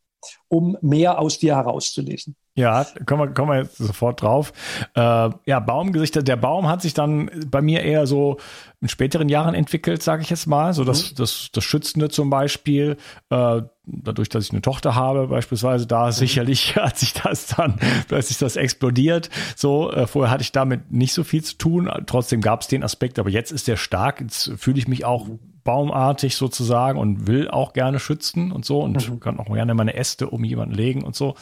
[0.49, 2.37] um mehr aus dir herauszulesen.
[2.55, 4.53] Ja, kommen wir, kommen wir jetzt sofort drauf.
[4.95, 6.23] Äh, ja, Baumgesichter.
[6.23, 8.39] Der Baum hat sich dann bei mir eher so
[8.83, 10.75] in späteren Jahren entwickelt, sage ich jetzt mal.
[10.75, 11.15] So das, mhm.
[11.17, 12.97] das, das Schützende zum Beispiel.
[13.31, 16.13] Äh, dadurch, dass ich eine Tochter habe, beispielsweise, da mhm.
[16.13, 19.31] sicherlich hat sich das dann, plötzlich das explodiert.
[19.55, 21.89] So, äh, vorher hatte ich damit nicht so viel zu tun.
[22.07, 24.21] Trotzdem gab es den Aspekt, aber jetzt ist der stark.
[24.21, 25.29] Jetzt fühle ich mich auch
[25.63, 29.21] baumartig sozusagen und will auch gerne schützen und so und mhm.
[29.21, 31.37] kann auch gerne meine Äste um jemanden legen und so.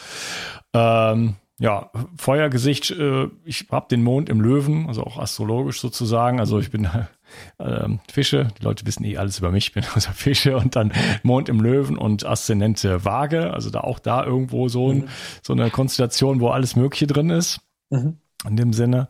[0.74, 6.40] Ähm, ja, Feuergesicht, äh, ich habe den Mond im Löwen, also auch astrologisch sozusagen.
[6.40, 6.88] Also ich bin
[7.58, 10.92] äh, Fische, die Leute wissen eh alles über mich, ich bin also Fische und dann
[11.22, 15.08] Mond im Löwen und Aszendente Waage, also da auch da irgendwo so, ein, mhm.
[15.42, 17.60] so eine Konstellation, wo alles Mögliche drin ist.
[17.90, 18.18] Mhm.
[18.46, 19.08] In dem Sinne.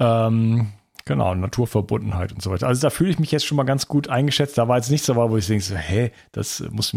[0.00, 0.72] Ähm,
[1.06, 2.66] Genau, Naturverbundenheit und so weiter.
[2.66, 4.56] Also da fühle ich mich jetzt schon mal ganz gut eingeschätzt.
[4.56, 6.96] Da war jetzt nichts dabei, wo ich denke, so, hä, das muss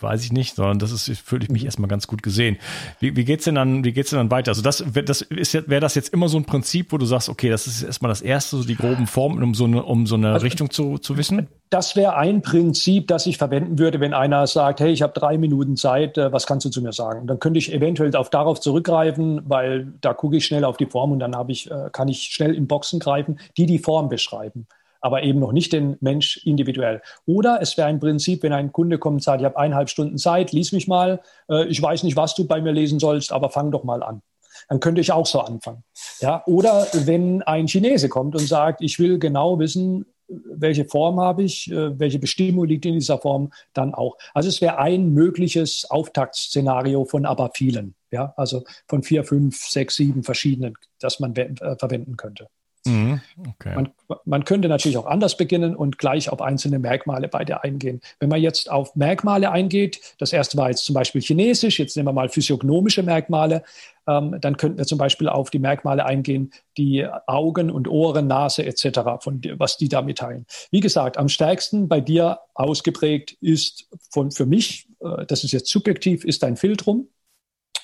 [0.00, 1.66] weiß ich nicht, sondern das ist, fühle ich mich mhm.
[1.66, 2.58] erstmal ganz gut gesehen.
[2.98, 4.50] Wie, wie geht's denn dann, wie geht's denn dann weiter?
[4.50, 7.48] Also das, das ist wäre das jetzt immer so ein Prinzip, wo du sagst, okay,
[7.48, 10.32] das ist erstmal das erste, so die groben Formen, um so eine, um so eine
[10.32, 11.48] also, Richtung zu, zu wissen?
[11.70, 15.38] Das wäre ein Prinzip, das ich verwenden würde, wenn einer sagt, hey, ich habe drei
[15.38, 17.26] Minuten Zeit, äh, was kannst du zu mir sagen?
[17.26, 21.12] Dann könnte ich eventuell auf darauf zurückgreifen, weil da gucke ich schnell auf die Form
[21.12, 24.66] und dann habe ich, äh, kann ich schnell in Boxen greifen, die die Form beschreiben
[25.04, 27.02] aber eben noch nicht den Mensch individuell.
[27.26, 30.16] Oder es wäre ein Prinzip, wenn ein Kunde kommt und sagt, ich habe eineinhalb Stunden
[30.16, 33.50] Zeit, lies mich mal, äh, ich weiß nicht, was du bei mir lesen sollst, aber
[33.50, 34.22] fang doch mal an.
[34.70, 35.84] Dann könnte ich auch so anfangen.
[36.20, 41.42] Ja, oder wenn ein Chinese kommt und sagt, ich will genau wissen, welche Form habe
[41.42, 44.16] ich, äh, welche Bestimmung liegt in dieser Form, dann auch.
[44.32, 49.96] Also es wäre ein mögliches Auftaktszenario von aber vielen, ja, also von vier, fünf, sechs,
[49.96, 52.48] sieben verschiedenen, das man äh, verwenden könnte.
[52.86, 53.74] Mhm, okay.
[53.74, 53.92] man,
[54.26, 58.02] man, könnte natürlich auch anders beginnen und gleich auf einzelne Merkmale bei dir eingehen.
[58.20, 62.08] Wenn man jetzt auf Merkmale eingeht, das erste war jetzt zum Beispiel Chinesisch, jetzt nehmen
[62.08, 63.62] wir mal physiognomische Merkmale,
[64.06, 68.66] ähm, dann könnten wir zum Beispiel auf die Merkmale eingehen, die Augen und Ohren, Nase
[68.66, 70.44] etc., von, was die da mitteilen.
[70.70, 75.70] Wie gesagt, am stärksten bei dir ausgeprägt ist von, für mich, äh, das ist jetzt
[75.70, 77.08] subjektiv, ist dein Filtrum.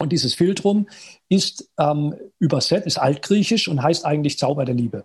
[0.01, 0.89] Und dieses Filtrum
[1.29, 5.05] ist ähm, übersetzt, ist altgriechisch und heißt eigentlich Zauber der Liebe.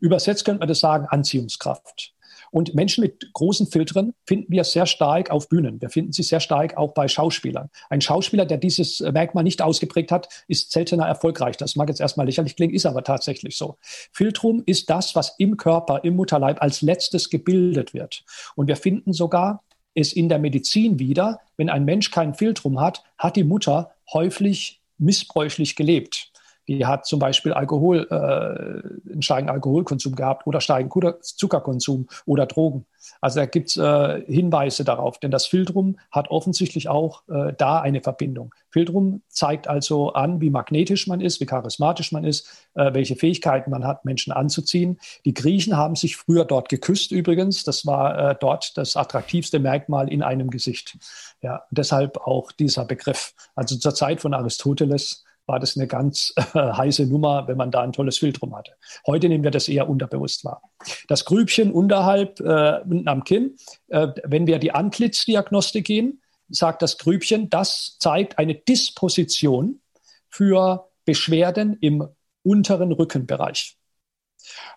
[0.00, 2.12] Übersetzt könnte man das sagen, Anziehungskraft.
[2.50, 5.80] Und Menschen mit großen Filtern finden wir sehr stark auf Bühnen.
[5.80, 7.70] Wir finden sie sehr stark auch bei Schauspielern.
[7.88, 11.56] Ein Schauspieler, der dieses Merkmal nicht ausgeprägt hat, ist seltener erfolgreich.
[11.56, 13.76] Das mag jetzt erstmal lächerlich klingen, ist aber tatsächlich so.
[14.12, 18.24] Filtrum ist das, was im Körper, im Mutterleib als letztes gebildet wird.
[18.56, 19.62] Und wir finden sogar
[19.94, 24.82] es in der Medizin wieder, wenn ein Mensch kein Filtrum hat, hat die Mutter häufig
[24.98, 26.32] missbräuchlich gelebt.
[26.68, 32.86] Die hat zum Beispiel Alkohol, äh, einen steigenden Alkoholkonsum gehabt oder steigenden Zuckerkonsum oder Drogen.
[33.20, 37.80] Also da gibt es äh, Hinweise darauf, denn das Filtrum hat offensichtlich auch äh, da
[37.80, 38.54] eine Verbindung.
[38.70, 43.70] Filtrum zeigt also an, wie magnetisch man ist, wie charismatisch man ist, äh, welche Fähigkeiten
[43.70, 44.98] man hat, Menschen anzuziehen.
[45.24, 47.64] Die Griechen haben sich früher dort geküsst übrigens.
[47.64, 50.98] Das war äh, dort das attraktivste Merkmal in einem Gesicht.
[51.40, 53.34] Ja, deshalb auch dieser Begriff.
[53.54, 57.80] Also zur Zeit von Aristoteles war das eine ganz äh, heiße Nummer, wenn man da
[57.80, 58.72] ein tolles Filtrum hatte.
[59.06, 60.62] Heute nehmen wir das eher unterbewusst wahr.
[61.08, 63.56] Das Grübchen unterhalb, äh, unten am Kinn,
[63.88, 69.80] äh, wenn wir die Antlitzdiagnostik gehen, sagt das Grübchen, das zeigt eine Disposition
[70.28, 72.06] für Beschwerden im
[72.42, 73.77] unteren Rückenbereich.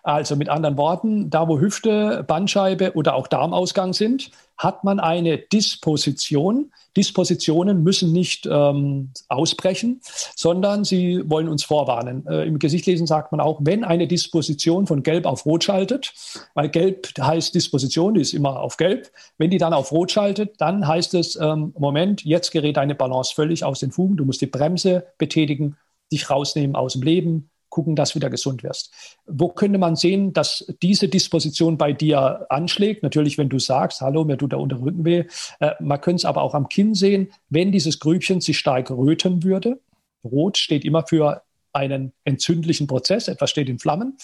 [0.02, 5.38] Also mit anderen Worten, da wo Hüfte, Bandscheibe oder auch Darmausgang sind, hat man eine
[5.38, 6.72] Disposition.
[6.96, 10.00] Dispositionen müssen nicht ähm, ausbrechen,
[10.36, 12.26] sondern sie wollen uns vorwarnen.
[12.26, 16.12] Äh, Im Gesichtlesen sagt man auch, wenn eine Disposition von Gelb auf Rot schaltet,
[16.54, 19.10] weil Gelb heißt Disposition, die ist immer auf Gelb.
[19.38, 23.34] Wenn die dann auf Rot schaltet, dann heißt es, ähm, Moment, jetzt gerät deine Balance
[23.34, 24.16] völlig aus den Fugen.
[24.16, 25.76] Du musst die Bremse betätigen,
[26.12, 28.92] dich rausnehmen aus dem Leben, gucken, dass du wieder gesund wirst.
[29.26, 33.02] Wo könnte man sehen, dass diese Disposition bei dir anschlägt?
[33.02, 35.24] Natürlich, wenn du sagst, hallo, mir tut der Unterrücken weh.
[35.58, 39.42] Äh, man könnte es aber auch am Kinn sehen, wenn dieses Grübchen sich stark röten
[39.42, 39.80] würde.
[40.22, 44.18] Rot steht immer für einen entzündlichen Prozess, etwas steht in Flammen,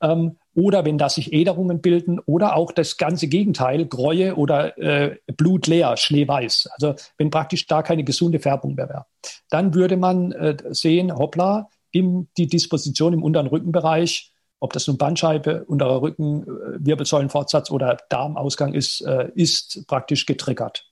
[0.00, 5.16] ähm, oder wenn da sich Äderungen bilden oder auch das ganze Gegenteil, Gräue oder äh,
[5.26, 6.68] blutleer, schneeweiß.
[6.74, 9.06] Also wenn praktisch da keine gesunde Färbung mehr wäre.
[9.50, 14.98] Dann würde man äh, sehen, hoppla, im, die Disposition im unteren Rückenbereich, ob das nun
[14.98, 16.46] Bandscheibe, unterer Rücken, äh,
[16.86, 20.86] Wirbelsäulenfortsatz oder Darmausgang ist, äh, ist praktisch getriggert.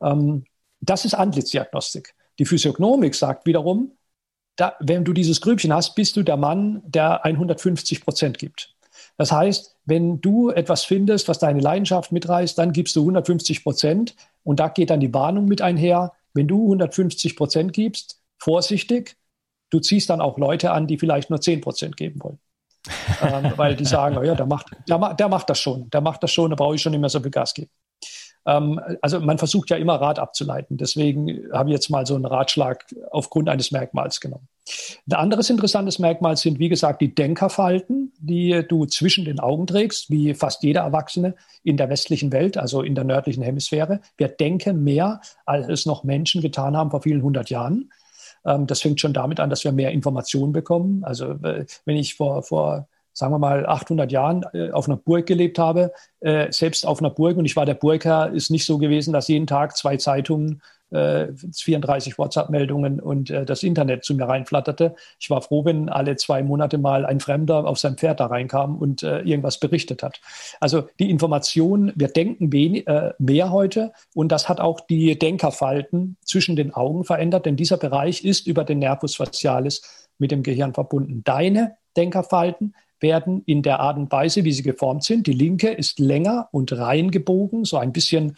[0.00, 0.44] Ähm,
[0.80, 2.14] das ist Antlitzdiagnostik.
[2.38, 3.92] Die Physiognomik sagt wiederum,
[4.56, 8.74] da, wenn du dieses Grübchen hast, bist du der Mann, der 150 Prozent gibt.
[9.18, 14.16] Das heißt, wenn du etwas findest, was deine Leidenschaft mitreißt, dann gibst du 150 Prozent
[14.42, 16.12] und da geht dann die Warnung mit einher.
[16.34, 19.16] Wenn du 150 Prozent gibst, vorsichtig,
[19.70, 22.38] du ziehst dann auch Leute an, die vielleicht nur 10 Prozent geben wollen.
[23.22, 26.22] ähm, weil die sagen, oh ja, der macht, der, der, macht das schon, der macht
[26.22, 27.70] das schon, da brauche ich schon nicht mehr so viel Gas geben.
[28.46, 30.76] Ähm, also man versucht ja immer Rat abzuleiten.
[30.76, 34.48] Deswegen habe ich jetzt mal so einen Ratschlag aufgrund eines Merkmals genommen.
[35.08, 40.10] Ein anderes interessantes Merkmal sind, wie gesagt, die Denkerfalten, die du zwischen den Augen trägst,
[40.10, 44.00] wie fast jeder Erwachsene in der westlichen Welt, also in der nördlichen Hemisphäre.
[44.16, 47.90] Wir denken mehr, als es noch Menschen getan haben vor vielen hundert Jahren.
[48.46, 51.04] Ähm, das fängt schon damit an, dass wir mehr Informationen bekommen.
[51.04, 55.26] Also äh, wenn ich vor, vor sagen wir mal 800 Jahren äh, auf einer Burg
[55.26, 58.78] gelebt habe, äh, selbst auf einer Burg und ich war der Burgherr, ist nicht so
[58.78, 64.28] gewesen, dass jeden Tag zwei Zeitungen 34 äh, WhatsApp-Meldungen und äh, das Internet zu mir
[64.28, 64.94] reinflatterte.
[65.18, 68.76] Ich war froh, wenn alle zwei Monate mal ein Fremder auf sein Pferd da reinkam
[68.76, 70.20] und äh, irgendwas berichtet hat.
[70.60, 76.16] Also die Information, wir denken wenig, äh, mehr heute und das hat auch die Denkerfalten
[76.24, 80.72] zwischen den Augen verändert, denn dieser Bereich ist über den Nervus facialis mit dem Gehirn
[80.72, 81.22] verbunden.
[81.24, 85.26] Deine Denkerfalten werden in der Art und Weise, wie sie geformt sind.
[85.26, 88.36] Die linke ist länger und rein gebogen, so ein bisschen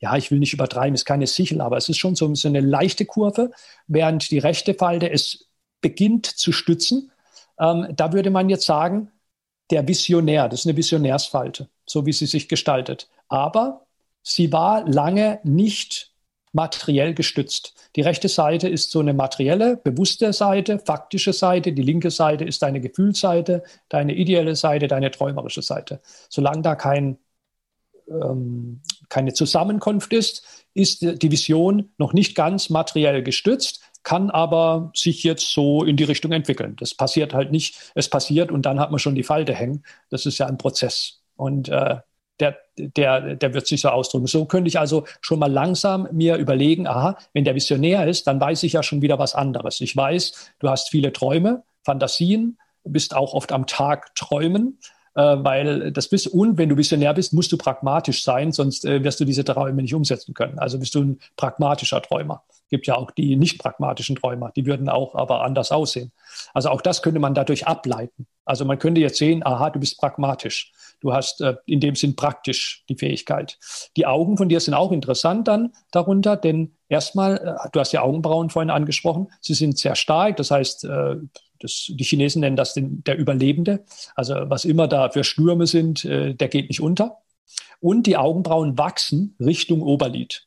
[0.00, 2.60] ja, ich will nicht übertreiben, ist keine Sichel, aber es ist schon so, so eine
[2.60, 3.50] leichte Kurve,
[3.86, 5.48] während die rechte Falte es
[5.80, 7.10] beginnt zu stützen.
[7.58, 9.10] Ähm, da würde man jetzt sagen,
[9.70, 13.08] der Visionär, das ist eine Visionärsfalte, so wie sie sich gestaltet.
[13.28, 13.86] Aber
[14.22, 16.12] sie war lange nicht
[16.52, 17.74] materiell gestützt.
[17.96, 21.72] Die rechte Seite ist so eine materielle, bewusste Seite, faktische Seite.
[21.72, 26.00] Die linke Seite ist deine Gefühlsseite, deine ideelle Seite, deine träumerische Seite.
[26.28, 27.18] Solange da kein
[28.10, 35.22] ähm, keine Zusammenkunft ist, ist die Vision noch nicht ganz materiell gestützt, kann aber sich
[35.24, 36.76] jetzt so in die Richtung entwickeln.
[36.78, 39.84] Das passiert halt nicht, es passiert und dann hat man schon die Falte hängen.
[40.10, 41.20] Das ist ja ein Prozess.
[41.36, 41.96] Und äh,
[42.40, 44.26] der, der, der wird sich so ausdrücken.
[44.26, 48.40] So könnte ich also schon mal langsam mir überlegen, aha, wenn der Visionär ist, dann
[48.40, 49.80] weiß ich ja schon wieder was anderes.
[49.80, 54.78] Ich weiß, du hast viele Träume, Fantasien, bist auch oft am Tag träumen
[55.20, 59.18] weil das bist und wenn du Visionär bist, musst du pragmatisch sein, sonst äh, wirst
[59.20, 60.58] du diese Träume nicht umsetzen können.
[60.58, 62.44] Also bist du ein pragmatischer Träumer.
[62.70, 66.12] Gibt ja auch die nicht pragmatischen Träumer, die würden auch aber anders aussehen.
[66.54, 68.26] Also auch das könnte man dadurch ableiten.
[68.44, 70.72] Also man könnte jetzt sehen, aha, du bist pragmatisch.
[71.00, 73.58] Du hast äh, in dem Sinn praktisch die Fähigkeit.
[73.96, 77.98] Die Augen von dir sind auch interessant dann darunter, denn erstmal, äh, du hast die
[77.98, 80.36] Augenbrauen vorhin angesprochen, sie sind sehr stark.
[80.36, 81.16] Das heißt, äh,
[81.60, 83.84] das, die Chinesen nennen das den, der Überlebende.
[84.14, 87.18] Also was immer da für Stürme sind, äh, der geht nicht unter.
[87.80, 90.46] Und die Augenbrauen wachsen Richtung Oberlid.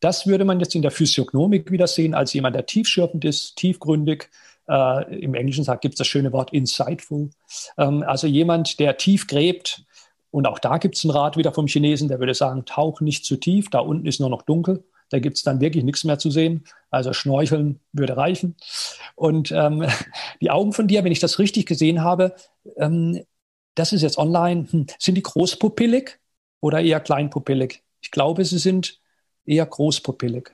[0.00, 4.30] Das würde man jetzt in der Physiognomik wieder sehen, als jemand, der tiefschürfend ist, tiefgründig.
[4.68, 7.30] Äh, Im Englischen gibt es das schöne Wort insightful.
[7.76, 9.84] Ähm, also jemand, der tief gräbt.
[10.30, 13.24] Und auch da gibt es einen Rat wieder vom Chinesen, der würde sagen, tauch nicht
[13.24, 14.84] zu tief, da unten ist nur noch dunkel.
[15.10, 16.64] Da gibt es dann wirklich nichts mehr zu sehen.
[16.90, 18.56] Also Schnorcheln würde reichen.
[19.14, 19.86] Und ähm,
[20.40, 22.34] die Augen von dir, wenn ich das richtig gesehen habe,
[22.76, 23.22] ähm,
[23.74, 26.18] das ist jetzt online, hm, sind die großpupillig
[26.60, 27.82] oder eher kleinpupillig?
[28.00, 29.00] Ich glaube, sie sind
[29.44, 30.50] eher großpupillig,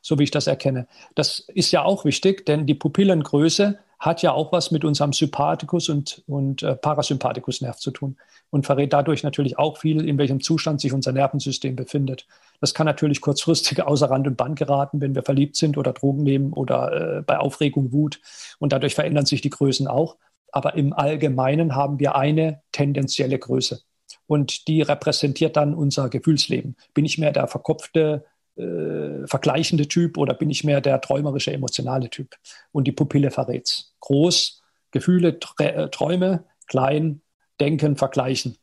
[0.00, 0.86] so wie ich das erkenne.
[1.14, 5.88] Das ist ja auch wichtig, denn die Pupillengröße hat ja auch was mit unserem Sympathikus
[5.88, 8.16] und, und äh, Parasympathikusnerv zu tun
[8.50, 12.26] und verrät dadurch natürlich auch viel, in welchem Zustand sich unser Nervensystem befindet.
[12.60, 16.22] Das kann natürlich kurzfristig außer Rand und Band geraten, wenn wir verliebt sind oder Drogen
[16.22, 18.20] nehmen oder äh, bei Aufregung, Wut.
[18.58, 20.16] Und dadurch verändern sich die Größen auch.
[20.52, 23.80] Aber im Allgemeinen haben wir eine tendenzielle Größe.
[24.26, 26.76] Und die repräsentiert dann unser Gefühlsleben.
[26.92, 28.24] Bin ich mehr der verkopfte,
[28.56, 32.34] äh, vergleichende Typ oder bin ich mehr der träumerische, emotionale Typ?
[32.72, 33.94] Und die Pupille verrät's.
[34.00, 37.22] Groß, Gefühle, äh, Träume, klein,
[37.60, 38.56] Denken, Vergleichen.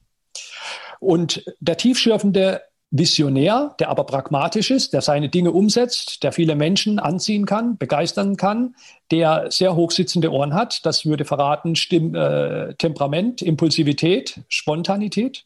[0.99, 6.99] Und der tiefschürfende Visionär, der aber pragmatisch ist, der seine Dinge umsetzt, der viele Menschen
[6.99, 8.75] anziehen kann, begeistern kann,
[9.11, 15.45] der sehr hochsitzende Ohren hat, das würde verraten Stimm, äh, Temperament, Impulsivität, Spontanität.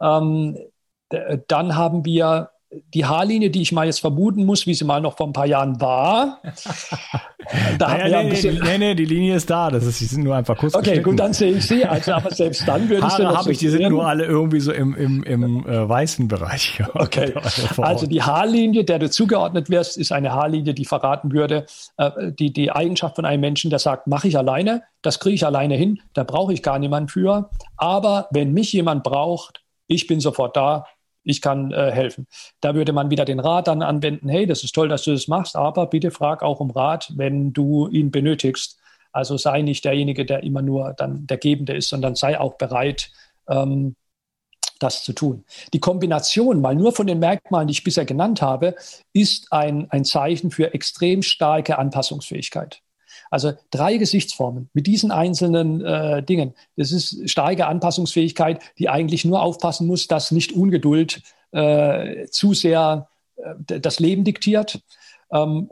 [0.00, 0.56] Ähm,
[1.48, 5.16] dann haben wir die Haarlinie, die ich mal jetzt vermuten muss, wie sie mal noch
[5.16, 6.40] vor ein paar Jahren war.
[7.78, 9.70] da naja, nee, ein bisschen nee, nee, die Linie ist da.
[9.70, 11.84] Das ist, die sind nur einfach kurz Okay, gut, dann sehe ich sie.
[11.84, 14.72] Also, aber selbst dann würde Haare ich habe ich, die sind nur alle irgendwie so
[14.72, 16.82] im, im, im äh, weißen Bereich.
[16.94, 17.34] Okay,
[17.78, 22.52] also die Haarlinie, der du zugeordnet wirst, ist eine Haarlinie, die verraten würde, äh, die,
[22.52, 26.00] die Eigenschaft von einem Menschen, der sagt, mache ich alleine, das kriege ich alleine hin,
[26.14, 27.50] da brauche ich gar niemanden für.
[27.76, 30.86] Aber wenn mich jemand braucht, ich bin sofort da,
[31.24, 32.26] ich kann äh, helfen.
[32.60, 35.26] Da würde man wieder den Rat dann anwenden, hey, das ist toll, dass du das
[35.26, 38.78] machst, aber bitte frag auch um Rat, wenn du ihn benötigst.
[39.10, 43.10] Also sei nicht derjenige, der immer nur dann der Gebende ist, sondern sei auch bereit,
[43.48, 43.96] ähm,
[44.78, 45.44] das zu tun.
[45.72, 48.74] Die Kombination, mal nur von den Merkmalen, die ich bisher genannt habe,
[49.12, 52.82] ist ein, ein Zeichen für extrem starke Anpassungsfähigkeit.
[53.34, 56.54] Also drei Gesichtsformen mit diesen einzelnen äh, Dingen.
[56.76, 61.20] Das ist starke Anpassungsfähigkeit, die eigentlich nur aufpassen muss, dass nicht Ungeduld
[61.50, 64.82] äh, zu sehr äh, das Leben diktiert.
[65.32, 65.68] Ähm,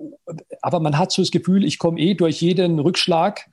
[0.61, 3.49] aber man hat so das Gefühl, ich komme eh durch jeden Rückschlag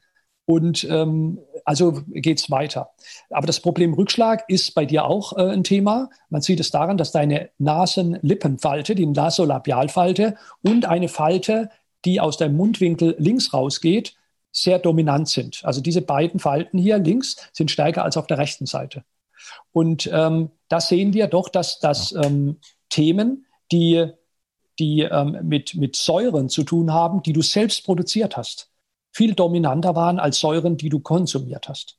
[0.45, 2.89] und ähm, also geht es weiter.
[3.29, 6.09] Aber das Problem Rückschlag ist bei dir auch äh, ein Thema.
[6.31, 11.69] Man sieht es daran, dass deine Nasenlippenfalte, die Nasolabialfalte und eine Falte
[12.05, 14.15] die aus dem Mundwinkel links rausgeht,
[14.51, 15.61] sehr dominant sind.
[15.63, 19.03] Also diese beiden Falten hier links sind stärker als auf der rechten Seite.
[19.71, 22.57] Und ähm, da sehen wir doch, dass, dass ähm,
[22.89, 24.07] Themen, die,
[24.79, 28.71] die ähm, mit, mit Säuren zu tun haben, die du selbst produziert hast,
[29.11, 31.97] viel dominanter waren als Säuren, die du konsumiert hast.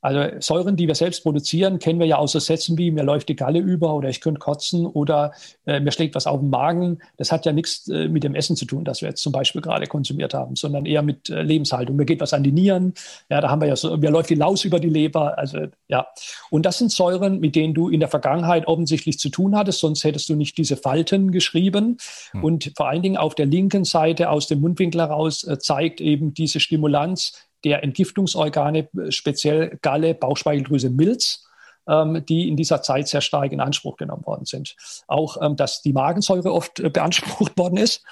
[0.00, 3.28] Also Säuren, die wir selbst produzieren, kennen wir ja aus so Sätzen wie mir läuft
[3.28, 5.32] die Galle über oder ich könnte kotzen oder
[5.66, 6.98] äh, mir schlägt was auf den Magen.
[7.16, 9.60] Das hat ja nichts äh, mit dem Essen zu tun, das wir jetzt zum Beispiel
[9.60, 11.96] gerade konsumiert haben, sondern eher mit äh, Lebenshaltung.
[11.96, 12.94] Mir geht was an die Nieren.
[13.28, 15.36] Ja, da haben wir ja so, mir läuft die Laus über die Leber.
[15.36, 16.06] Also ja.
[16.50, 20.04] Und das sind Säuren, mit denen du in der Vergangenheit offensichtlich zu tun hattest, sonst
[20.04, 21.96] hättest du nicht diese Falten geschrieben.
[22.30, 22.44] Hm.
[22.44, 26.34] Und vor allen Dingen auf der linken Seite aus dem Mundwinkel heraus äh, zeigt eben
[26.34, 31.48] diese Stimulanz der Entgiftungsorgane, speziell Galle, Bauchspeicheldrüse, Milz,
[31.88, 34.76] ähm, die in dieser Zeit sehr stark in Anspruch genommen worden sind.
[35.06, 38.04] Auch, ähm, dass die Magensäure oft äh, beansprucht worden ist.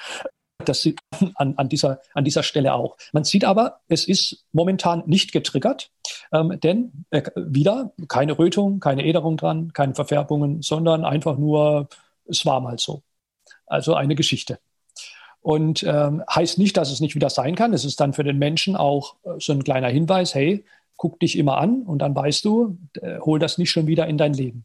[0.64, 0.98] Das sieht
[1.35, 2.96] an, an, dieser, an dieser Stelle auch.
[3.12, 5.90] Man sieht aber, es ist momentan nicht getriggert,
[6.32, 11.88] ähm, denn äh, wieder keine Rötung, keine Äderung dran, keine Verfärbungen, sondern einfach nur,
[12.24, 13.02] es war mal so.
[13.66, 14.59] Also eine Geschichte.
[15.46, 17.72] Und ähm, heißt nicht, dass es nicht wieder sein kann.
[17.72, 20.64] Es ist dann für den Menschen auch äh, so ein kleiner Hinweis, hey,
[20.96, 24.18] guck dich immer an und dann weißt du, äh, hol das nicht schon wieder in
[24.18, 24.64] dein Leben.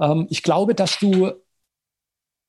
[0.00, 1.32] Ähm, ich glaube, dass du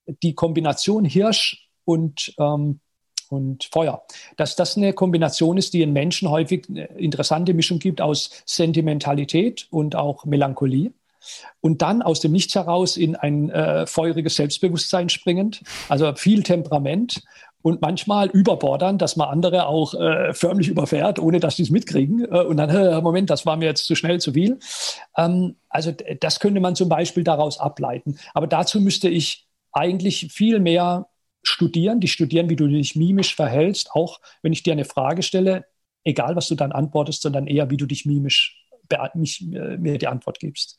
[0.06, 2.80] die Kombination Hirsch und, ähm,
[3.28, 4.02] und Feuer,
[4.38, 9.66] dass das eine Kombination ist, die in Menschen häufig eine interessante Mischung gibt aus Sentimentalität
[9.70, 10.94] und auch Melancholie
[11.60, 17.22] und dann aus dem Nichts heraus in ein äh, feuriges Selbstbewusstsein springend, also viel Temperament
[17.62, 22.24] und manchmal überbordern, dass man andere auch äh, förmlich überfährt, ohne dass die es mitkriegen.
[22.24, 24.58] Äh, und dann, äh, Moment, das war mir jetzt zu schnell, zu viel.
[25.16, 28.18] Ähm, also das könnte man zum Beispiel daraus ableiten.
[28.34, 31.06] Aber dazu müsste ich eigentlich viel mehr
[31.42, 35.64] studieren, die studieren, wie du dich mimisch verhältst, auch wenn ich dir eine Frage stelle,
[36.04, 38.61] egal was du dann antwortest, sondern eher, wie du dich mimisch
[39.14, 40.78] mich, äh, mir die Antwort gibst.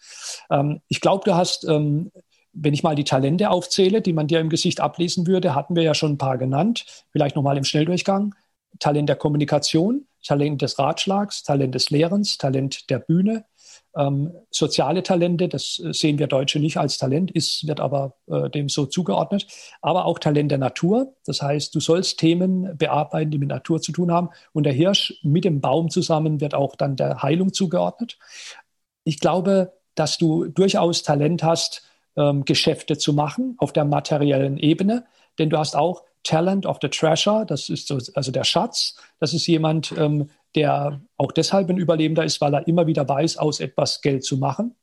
[0.49, 2.11] Ähm, ich glaube, du hast, ähm,
[2.53, 5.83] wenn ich mal die Talente aufzähle, die man dir im Gesicht ablesen würde, hatten wir
[5.83, 8.35] ja schon ein paar genannt, vielleicht nochmal im Schnelldurchgang.
[8.79, 13.45] Talent der Kommunikation, Talent des Ratschlags, Talent des Lehrens, Talent der Bühne,
[13.95, 18.49] ähm, soziale Talente, das äh, sehen wir Deutsche nicht als Talent, ist, wird aber äh,
[18.49, 19.47] dem so zugeordnet,
[19.81, 21.13] aber auch Talent der Natur.
[21.25, 24.29] Das heißt, du sollst Themen bearbeiten, die mit Natur zu tun haben.
[24.51, 28.17] Und der Hirsch mit dem Baum zusammen wird auch dann der Heilung zugeordnet.
[29.03, 31.83] Ich glaube, dass du durchaus Talent hast,
[32.15, 35.05] ähm, Geschäfte zu machen auf der materiellen Ebene,
[35.39, 38.95] denn du hast auch Talent of the Treasure, das ist so, also der Schatz.
[39.19, 43.37] Das ist jemand, ähm, der auch deshalb ein Überlebender ist, weil er immer wieder weiß,
[43.37, 44.75] aus etwas Geld zu machen.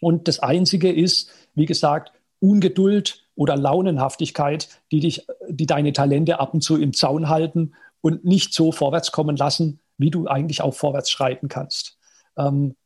[0.00, 6.54] Und das Einzige ist, wie gesagt, Ungeduld oder Launenhaftigkeit, die dich, die deine Talente ab
[6.54, 10.74] und zu im Zaun halten und nicht so vorwärts kommen lassen, wie du eigentlich auch
[10.74, 11.98] vorwärts schreiten kannst.
[12.36, 12.76] Ähm,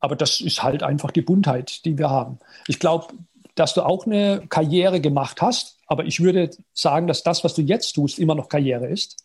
[0.00, 2.38] aber das ist halt einfach die Buntheit, die wir haben.
[2.66, 3.14] Ich glaube,
[3.54, 7.62] dass du auch eine Karriere gemacht hast, aber ich würde sagen, dass das, was du
[7.62, 9.24] jetzt tust, immer noch Karriere ist.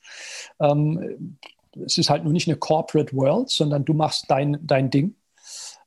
[0.59, 1.37] Ähm,
[1.85, 5.15] es ist halt nur nicht eine Corporate World, sondern du machst dein, dein Ding.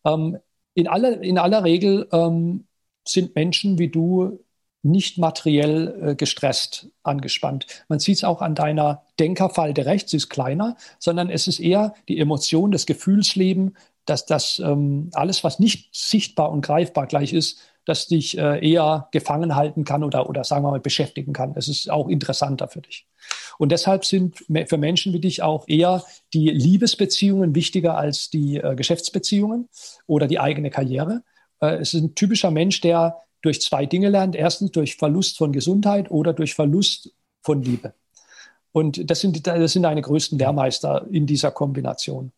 [0.04, 0.38] Ähm,
[0.74, 2.66] in, aller, in aller Regel ähm,
[3.06, 4.38] sind Menschen wie du
[4.82, 7.66] nicht materiell äh, gestresst, angespannt.
[7.88, 11.94] Man sieht es auch an deiner Denkerfalte rechts, sie ist kleiner, sondern es ist eher
[12.08, 17.60] die Emotion, das Gefühlsleben, dass das ähm, alles, was nicht sichtbar und greifbar gleich ist,
[17.88, 21.54] dass dich äh, eher gefangen halten kann oder, oder sagen wir mal beschäftigen kann.
[21.56, 23.06] Es ist auch interessanter für dich.
[23.56, 28.74] Und deshalb sind für Menschen wie dich auch eher die Liebesbeziehungen wichtiger als die äh,
[28.74, 29.70] Geschäftsbeziehungen
[30.06, 31.22] oder die eigene Karriere.
[31.60, 34.36] Äh, es ist ein typischer Mensch, der durch zwei Dinge lernt.
[34.36, 37.94] Erstens durch Verlust von Gesundheit oder durch Verlust von Liebe.
[38.70, 42.32] Und das sind, das sind deine größten Lehrmeister in dieser Kombination.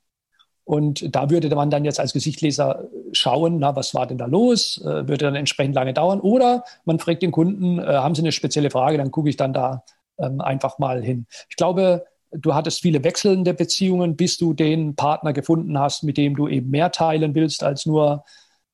[0.71, 4.81] Und da würde man dann jetzt als Gesichtleser schauen, na, was war denn da los?
[4.85, 6.21] Äh, würde dann entsprechend lange dauern.
[6.21, 8.97] Oder man fragt den Kunden, äh, haben Sie eine spezielle Frage?
[8.97, 9.83] Dann gucke ich dann da
[10.21, 11.27] ähm, einfach mal hin.
[11.49, 16.37] Ich glaube, du hattest viele wechselnde Beziehungen, bis du den Partner gefunden hast, mit dem
[16.37, 18.25] du eben mehr teilen willst als nur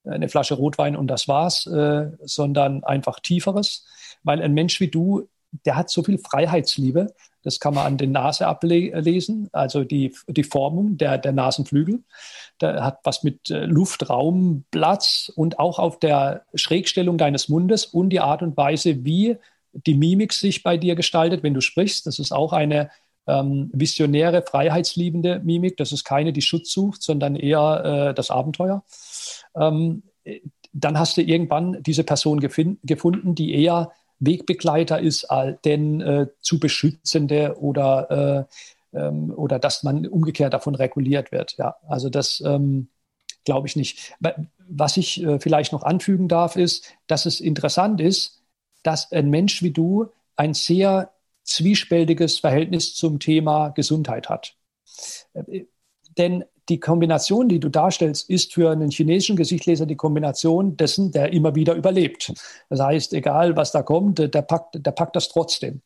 [0.05, 3.87] eine Flasche Rotwein und das war's, äh, sondern einfach tieferes.
[4.23, 5.31] Weil ein Mensch wie du,
[5.65, 7.07] der hat so viel Freiheitsliebe,
[7.47, 12.03] das kann man an der Nase ablesen, also die, die Formung der, der Nasenflügel.
[12.61, 17.87] Der hat was mit äh, Luft, Raum, Platz und auch auf der Schrägstellung deines Mundes
[17.87, 19.37] und die Art und Weise, wie
[19.73, 22.07] die Mimik sich bei dir gestaltet, wenn du sprichst.
[22.07, 22.91] Das ist auch eine
[23.29, 25.77] ähm, visionäre, freiheitsliebende Mimik.
[25.77, 28.83] Das ist keine, die Schutz sucht, sondern eher äh, das Abenteuer.
[29.55, 30.03] Ähm,
[30.73, 35.27] dann hast du irgendwann diese Person gefunden, die eher Wegbegleiter ist,
[35.65, 38.47] denn äh, zu beschützende oder,
[38.95, 41.57] äh, ähm, oder dass man umgekehrt davon reguliert wird.
[41.59, 42.89] Ja, also das ähm,
[43.45, 44.15] glaube ich nicht.
[44.69, 48.43] Was ich äh, vielleicht noch anfügen darf, ist, dass es interessant ist,
[48.83, 51.13] dass ein Mensch wie du ein sehr
[51.45, 54.57] zwiespältiges Verhältnis zum Thema Gesundheit hat.
[55.33, 55.65] Äh,
[56.19, 61.33] denn die Kombination, die du darstellst, ist für einen chinesischen Gesichtleser die Kombination dessen, der
[61.33, 62.33] immer wieder überlebt.
[62.69, 65.83] Das heißt, egal was da kommt, der packt, der packt das trotzdem.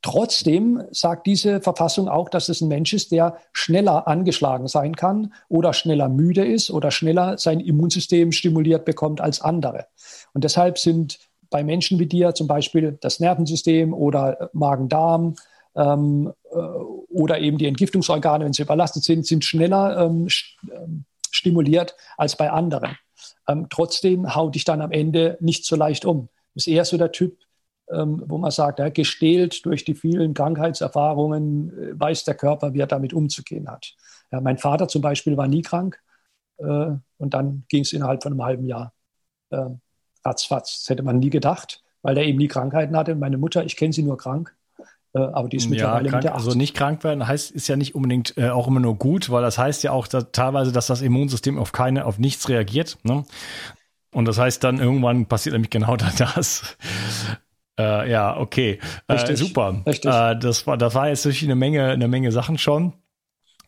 [0.00, 5.32] Trotzdem sagt diese Verfassung auch, dass es ein Mensch ist, der schneller angeschlagen sein kann
[5.48, 9.86] oder schneller müde ist oder schneller sein Immunsystem stimuliert bekommt als andere.
[10.34, 11.18] Und deshalb sind
[11.50, 15.34] bei Menschen wie dir zum Beispiel das Nervensystem oder Magen-Darm
[15.74, 16.58] ähm, äh,
[17.18, 20.28] oder eben die Entgiftungsorgane, wenn sie überlastet sind, sind schneller ähm,
[20.70, 22.96] ähm, stimuliert als bei anderen.
[23.48, 26.28] Ähm, trotzdem haut dich dann am Ende nicht so leicht um.
[26.54, 27.36] Das ist eher so der Typ,
[27.90, 32.80] ähm, wo man sagt, ja, gestählt durch die vielen Krankheitserfahrungen äh, weiß der Körper, wie
[32.80, 33.96] er damit umzugehen hat.
[34.30, 36.00] Ja, mein Vater zum Beispiel war nie krank
[36.58, 38.92] äh, und dann ging es innerhalb von einem halben Jahr
[39.50, 39.64] äh,
[40.24, 40.82] ratzfatz.
[40.82, 43.16] Das hätte man nie gedacht, weil er eben nie Krankheiten hatte.
[43.16, 44.54] Meine Mutter, ich kenne sie nur krank.
[45.14, 47.68] Äh, aber die ist mittlerweile ja, krank, mit der Also nicht krank werden heißt, ist
[47.68, 50.72] ja nicht unbedingt äh, auch immer nur gut, weil das heißt ja auch da, teilweise,
[50.72, 52.98] dass das Immunsystem auf keine, auf nichts reagiert.
[53.02, 53.24] Ne?
[54.12, 56.76] Und das heißt dann irgendwann passiert nämlich genau das.
[57.78, 58.80] Äh, ja, okay.
[59.06, 59.34] Äh, Richtig.
[59.34, 59.82] Äh, super.
[59.86, 60.10] Richtig.
[60.10, 62.94] Das war, das war jetzt natürlich eine Menge, eine Menge Sachen schon.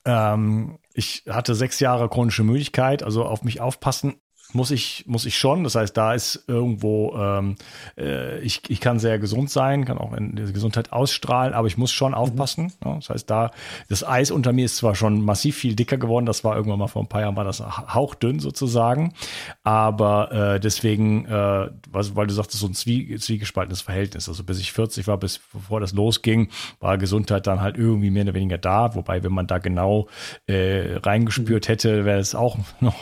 [0.05, 4.17] Ähm, ich hatte sechs Jahre chronische Müdigkeit, also auf mich aufpassen
[4.53, 5.65] muss ich, muss ich schon.
[5.65, 7.57] Das heißt, da ist irgendwo, ähm,
[7.97, 11.79] äh, ich, ich kann sehr gesund sein, kann auch in diese Gesundheit ausstrahlen, aber ich
[11.79, 12.65] muss schon aufpassen.
[12.65, 12.71] Mhm.
[12.85, 13.51] Ja, das heißt, da,
[13.89, 16.89] das Eis unter mir ist zwar schon massiv viel dicker geworden, das war irgendwann mal
[16.89, 19.15] vor ein paar Jahren, war das hauchdünn sozusagen.
[19.63, 24.29] Aber äh, deswegen, äh, was, weil du sagtest, so ein Zwie zwiegespaltenes Verhältnis.
[24.29, 26.49] Also bis ich 40 war, bis bevor das losging,
[26.81, 28.95] war Gesundheit dann halt irgendwie mehr oder weniger da.
[28.95, 30.09] Wobei, wenn man da genau
[30.47, 31.73] äh, reingespürt mhm.
[31.73, 32.97] hätte, wäre es auch noch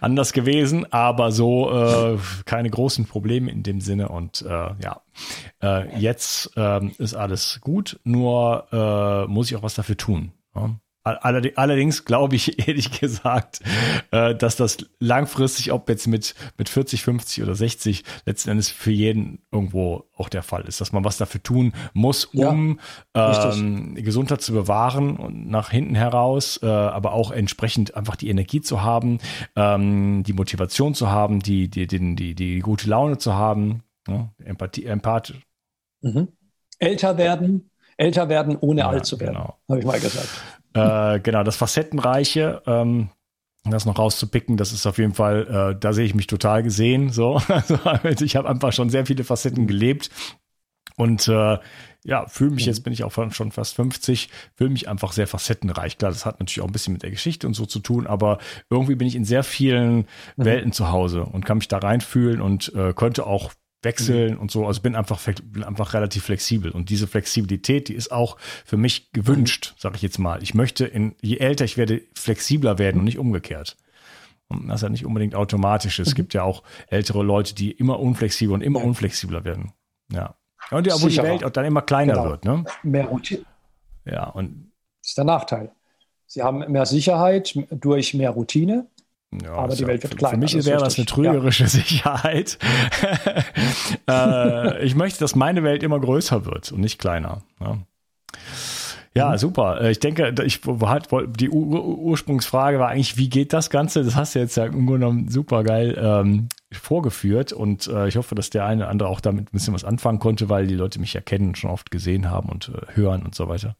[0.00, 4.08] anders gewesen gewesen, aber so äh, keine großen Probleme in dem Sinne.
[4.08, 5.02] Und äh, ja,
[5.62, 10.32] äh, jetzt äh, ist alles gut, nur äh, muss ich auch was dafür tun.
[10.54, 10.76] Ja?
[11.02, 13.60] Allerdings glaube ich ehrlich gesagt,
[14.10, 18.90] äh, dass das langfristig, ob jetzt mit, mit 40, 50 oder 60, letzten Endes für
[18.90, 22.78] jeden irgendwo auch der Fall ist, dass man was dafür tun muss, um
[23.16, 28.28] ja, ähm, Gesundheit zu bewahren und nach hinten heraus, äh, aber auch entsprechend einfach die
[28.28, 29.18] Energie zu haben,
[29.56, 34.30] ähm, die Motivation zu haben, die, die, die, die, die gute Laune zu haben, ja,
[34.44, 35.40] Empathie, empathisch.
[36.02, 36.28] Mhm.
[36.78, 39.58] Älter werden, älter werden, ohne ja, alt zu werden, genau.
[39.68, 40.28] habe ich mal gesagt.
[40.74, 43.10] Äh, genau, das Facettenreiche, ähm,
[43.64, 47.10] das noch rauszupicken, das ist auf jeden Fall, äh, da sehe ich mich total gesehen.
[47.10, 50.10] So, also, ich habe einfach schon sehr viele Facetten gelebt
[50.96, 51.58] und äh,
[52.04, 55.98] ja, fühle mich, jetzt bin ich auch schon fast 50, fühle mich einfach sehr facettenreich.
[55.98, 58.38] Klar, das hat natürlich auch ein bisschen mit der Geschichte und so zu tun, aber
[58.70, 60.04] irgendwie bin ich in sehr vielen mhm.
[60.36, 63.52] Welten zu Hause und kann mich da reinfühlen und äh, könnte auch
[63.82, 64.40] wechseln mhm.
[64.40, 64.66] und so.
[64.66, 66.70] Also bin einfach, bin einfach relativ flexibel.
[66.70, 70.42] Und diese Flexibilität, die ist auch für mich gewünscht, sage ich jetzt mal.
[70.42, 73.76] Ich möchte, in, je älter ich werde, flexibler werden und nicht umgekehrt.
[74.48, 75.98] Und das ist ja nicht unbedingt automatisch.
[75.98, 76.14] Es mhm.
[76.14, 78.86] gibt ja auch ältere Leute, die immer unflexibler und immer ja.
[78.86, 79.72] unflexibler werden.
[80.12, 80.34] Ja.
[80.70, 82.28] Und ja, wo die Welt auch dann immer kleiner genau.
[82.28, 82.44] wird.
[82.44, 82.64] Ne?
[82.82, 83.42] Mehr Routine.
[84.04, 84.72] Ja, und.
[85.02, 85.72] Das ist der Nachteil.
[86.26, 88.86] Sie haben mehr Sicherheit durch mehr Routine.
[89.42, 90.34] Ja, aber die Welt wird kleiner.
[90.48, 91.68] Für mich wäre das eine trügerische ja.
[91.68, 92.58] Sicherheit.
[94.08, 97.42] äh, ich möchte, dass meine Welt immer größer wird und nicht kleiner.
[97.60, 97.78] Ja.
[99.14, 99.38] Ja, mhm.
[99.38, 99.80] super.
[99.80, 104.04] Äh, ich denke, ich die Ur Ursprungsfrage war eigentlich, wie geht das Ganze?
[104.04, 108.16] Das hast du jetzt ja im Grunde genommen super geil ähm, vorgeführt und äh, ich
[108.16, 110.76] hoffe, dass der eine oder andere auch damit ein bisschen was anfangen konnte, weil die
[110.76, 113.76] Leute mich ja kennen, schon oft gesehen haben und äh, hören und so weiter.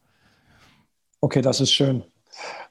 [1.21, 2.03] Okay, das ist schön.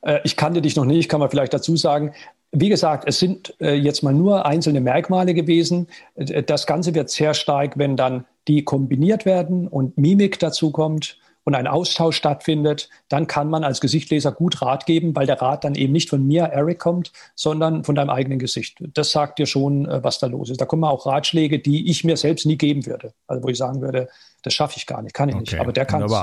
[0.02, 2.14] Äh, ich kannte dich noch nicht, kann man vielleicht dazu sagen.
[2.52, 5.88] Wie gesagt, es sind äh, jetzt mal nur einzelne Merkmale gewesen.
[6.16, 11.18] Äh, das Ganze wird sehr stark, wenn dann die kombiniert werden und Mimik dazu kommt
[11.50, 15.64] und ein Austausch stattfindet, dann kann man als Gesichtleser gut Rat geben, weil der Rat
[15.64, 18.78] dann eben nicht von mir, Eric, kommt, sondern von deinem eigenen Gesicht.
[18.94, 20.62] Das sagt dir schon, äh, was da los ist.
[20.62, 23.14] Da kommen auch Ratschläge, die ich mir selbst nie geben würde.
[23.28, 24.10] Also wo ich sagen würde,
[24.44, 25.60] das schaffe ich gar nicht, kann ich okay, nicht.
[25.60, 26.14] Aber der kann es.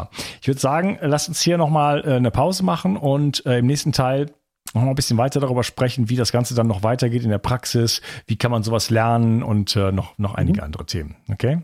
[0.40, 3.92] Ich würde sagen, lass uns hier nochmal äh, eine Pause machen und äh, im nächsten
[3.92, 4.26] Teil
[4.74, 7.38] noch mal ein bisschen weiter darüber sprechen, wie das Ganze dann noch weitergeht in der
[7.38, 10.64] Praxis, wie kann man sowas lernen und noch, noch einige mhm.
[10.64, 11.16] andere Themen.
[11.30, 11.62] Okay?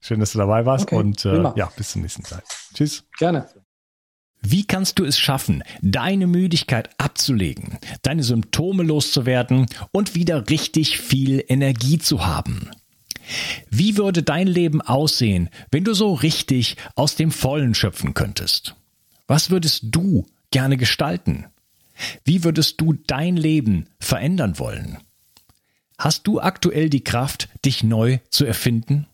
[0.00, 2.42] Schön, dass du dabei warst okay, und äh, ja, bis zum nächsten Mal.
[2.74, 3.04] Tschüss.
[3.18, 3.48] Gerne.
[4.46, 11.42] Wie kannst du es schaffen, deine Müdigkeit abzulegen, deine Symptome loszuwerden und wieder richtig viel
[11.48, 12.70] Energie zu haben?
[13.70, 18.76] Wie würde dein Leben aussehen, wenn du so richtig aus dem Vollen schöpfen könntest?
[19.26, 21.46] Was würdest du gerne gestalten?
[22.24, 24.98] Wie würdest du dein Leben verändern wollen?
[25.98, 29.06] Hast du aktuell die Kraft, dich neu zu erfinden?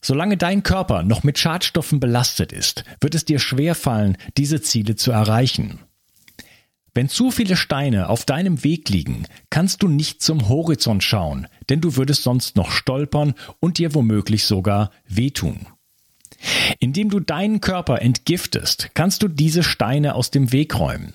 [0.00, 5.12] Solange dein Körper noch mit Schadstoffen belastet ist, wird es dir schwerfallen, diese Ziele zu
[5.12, 5.80] erreichen.
[6.94, 11.80] Wenn zu viele Steine auf deinem Weg liegen, kannst du nicht zum Horizont schauen, denn
[11.80, 15.66] du würdest sonst noch stolpern und dir womöglich sogar wehtun.
[16.80, 21.14] Indem du deinen Körper entgiftest, kannst du diese Steine aus dem Weg räumen.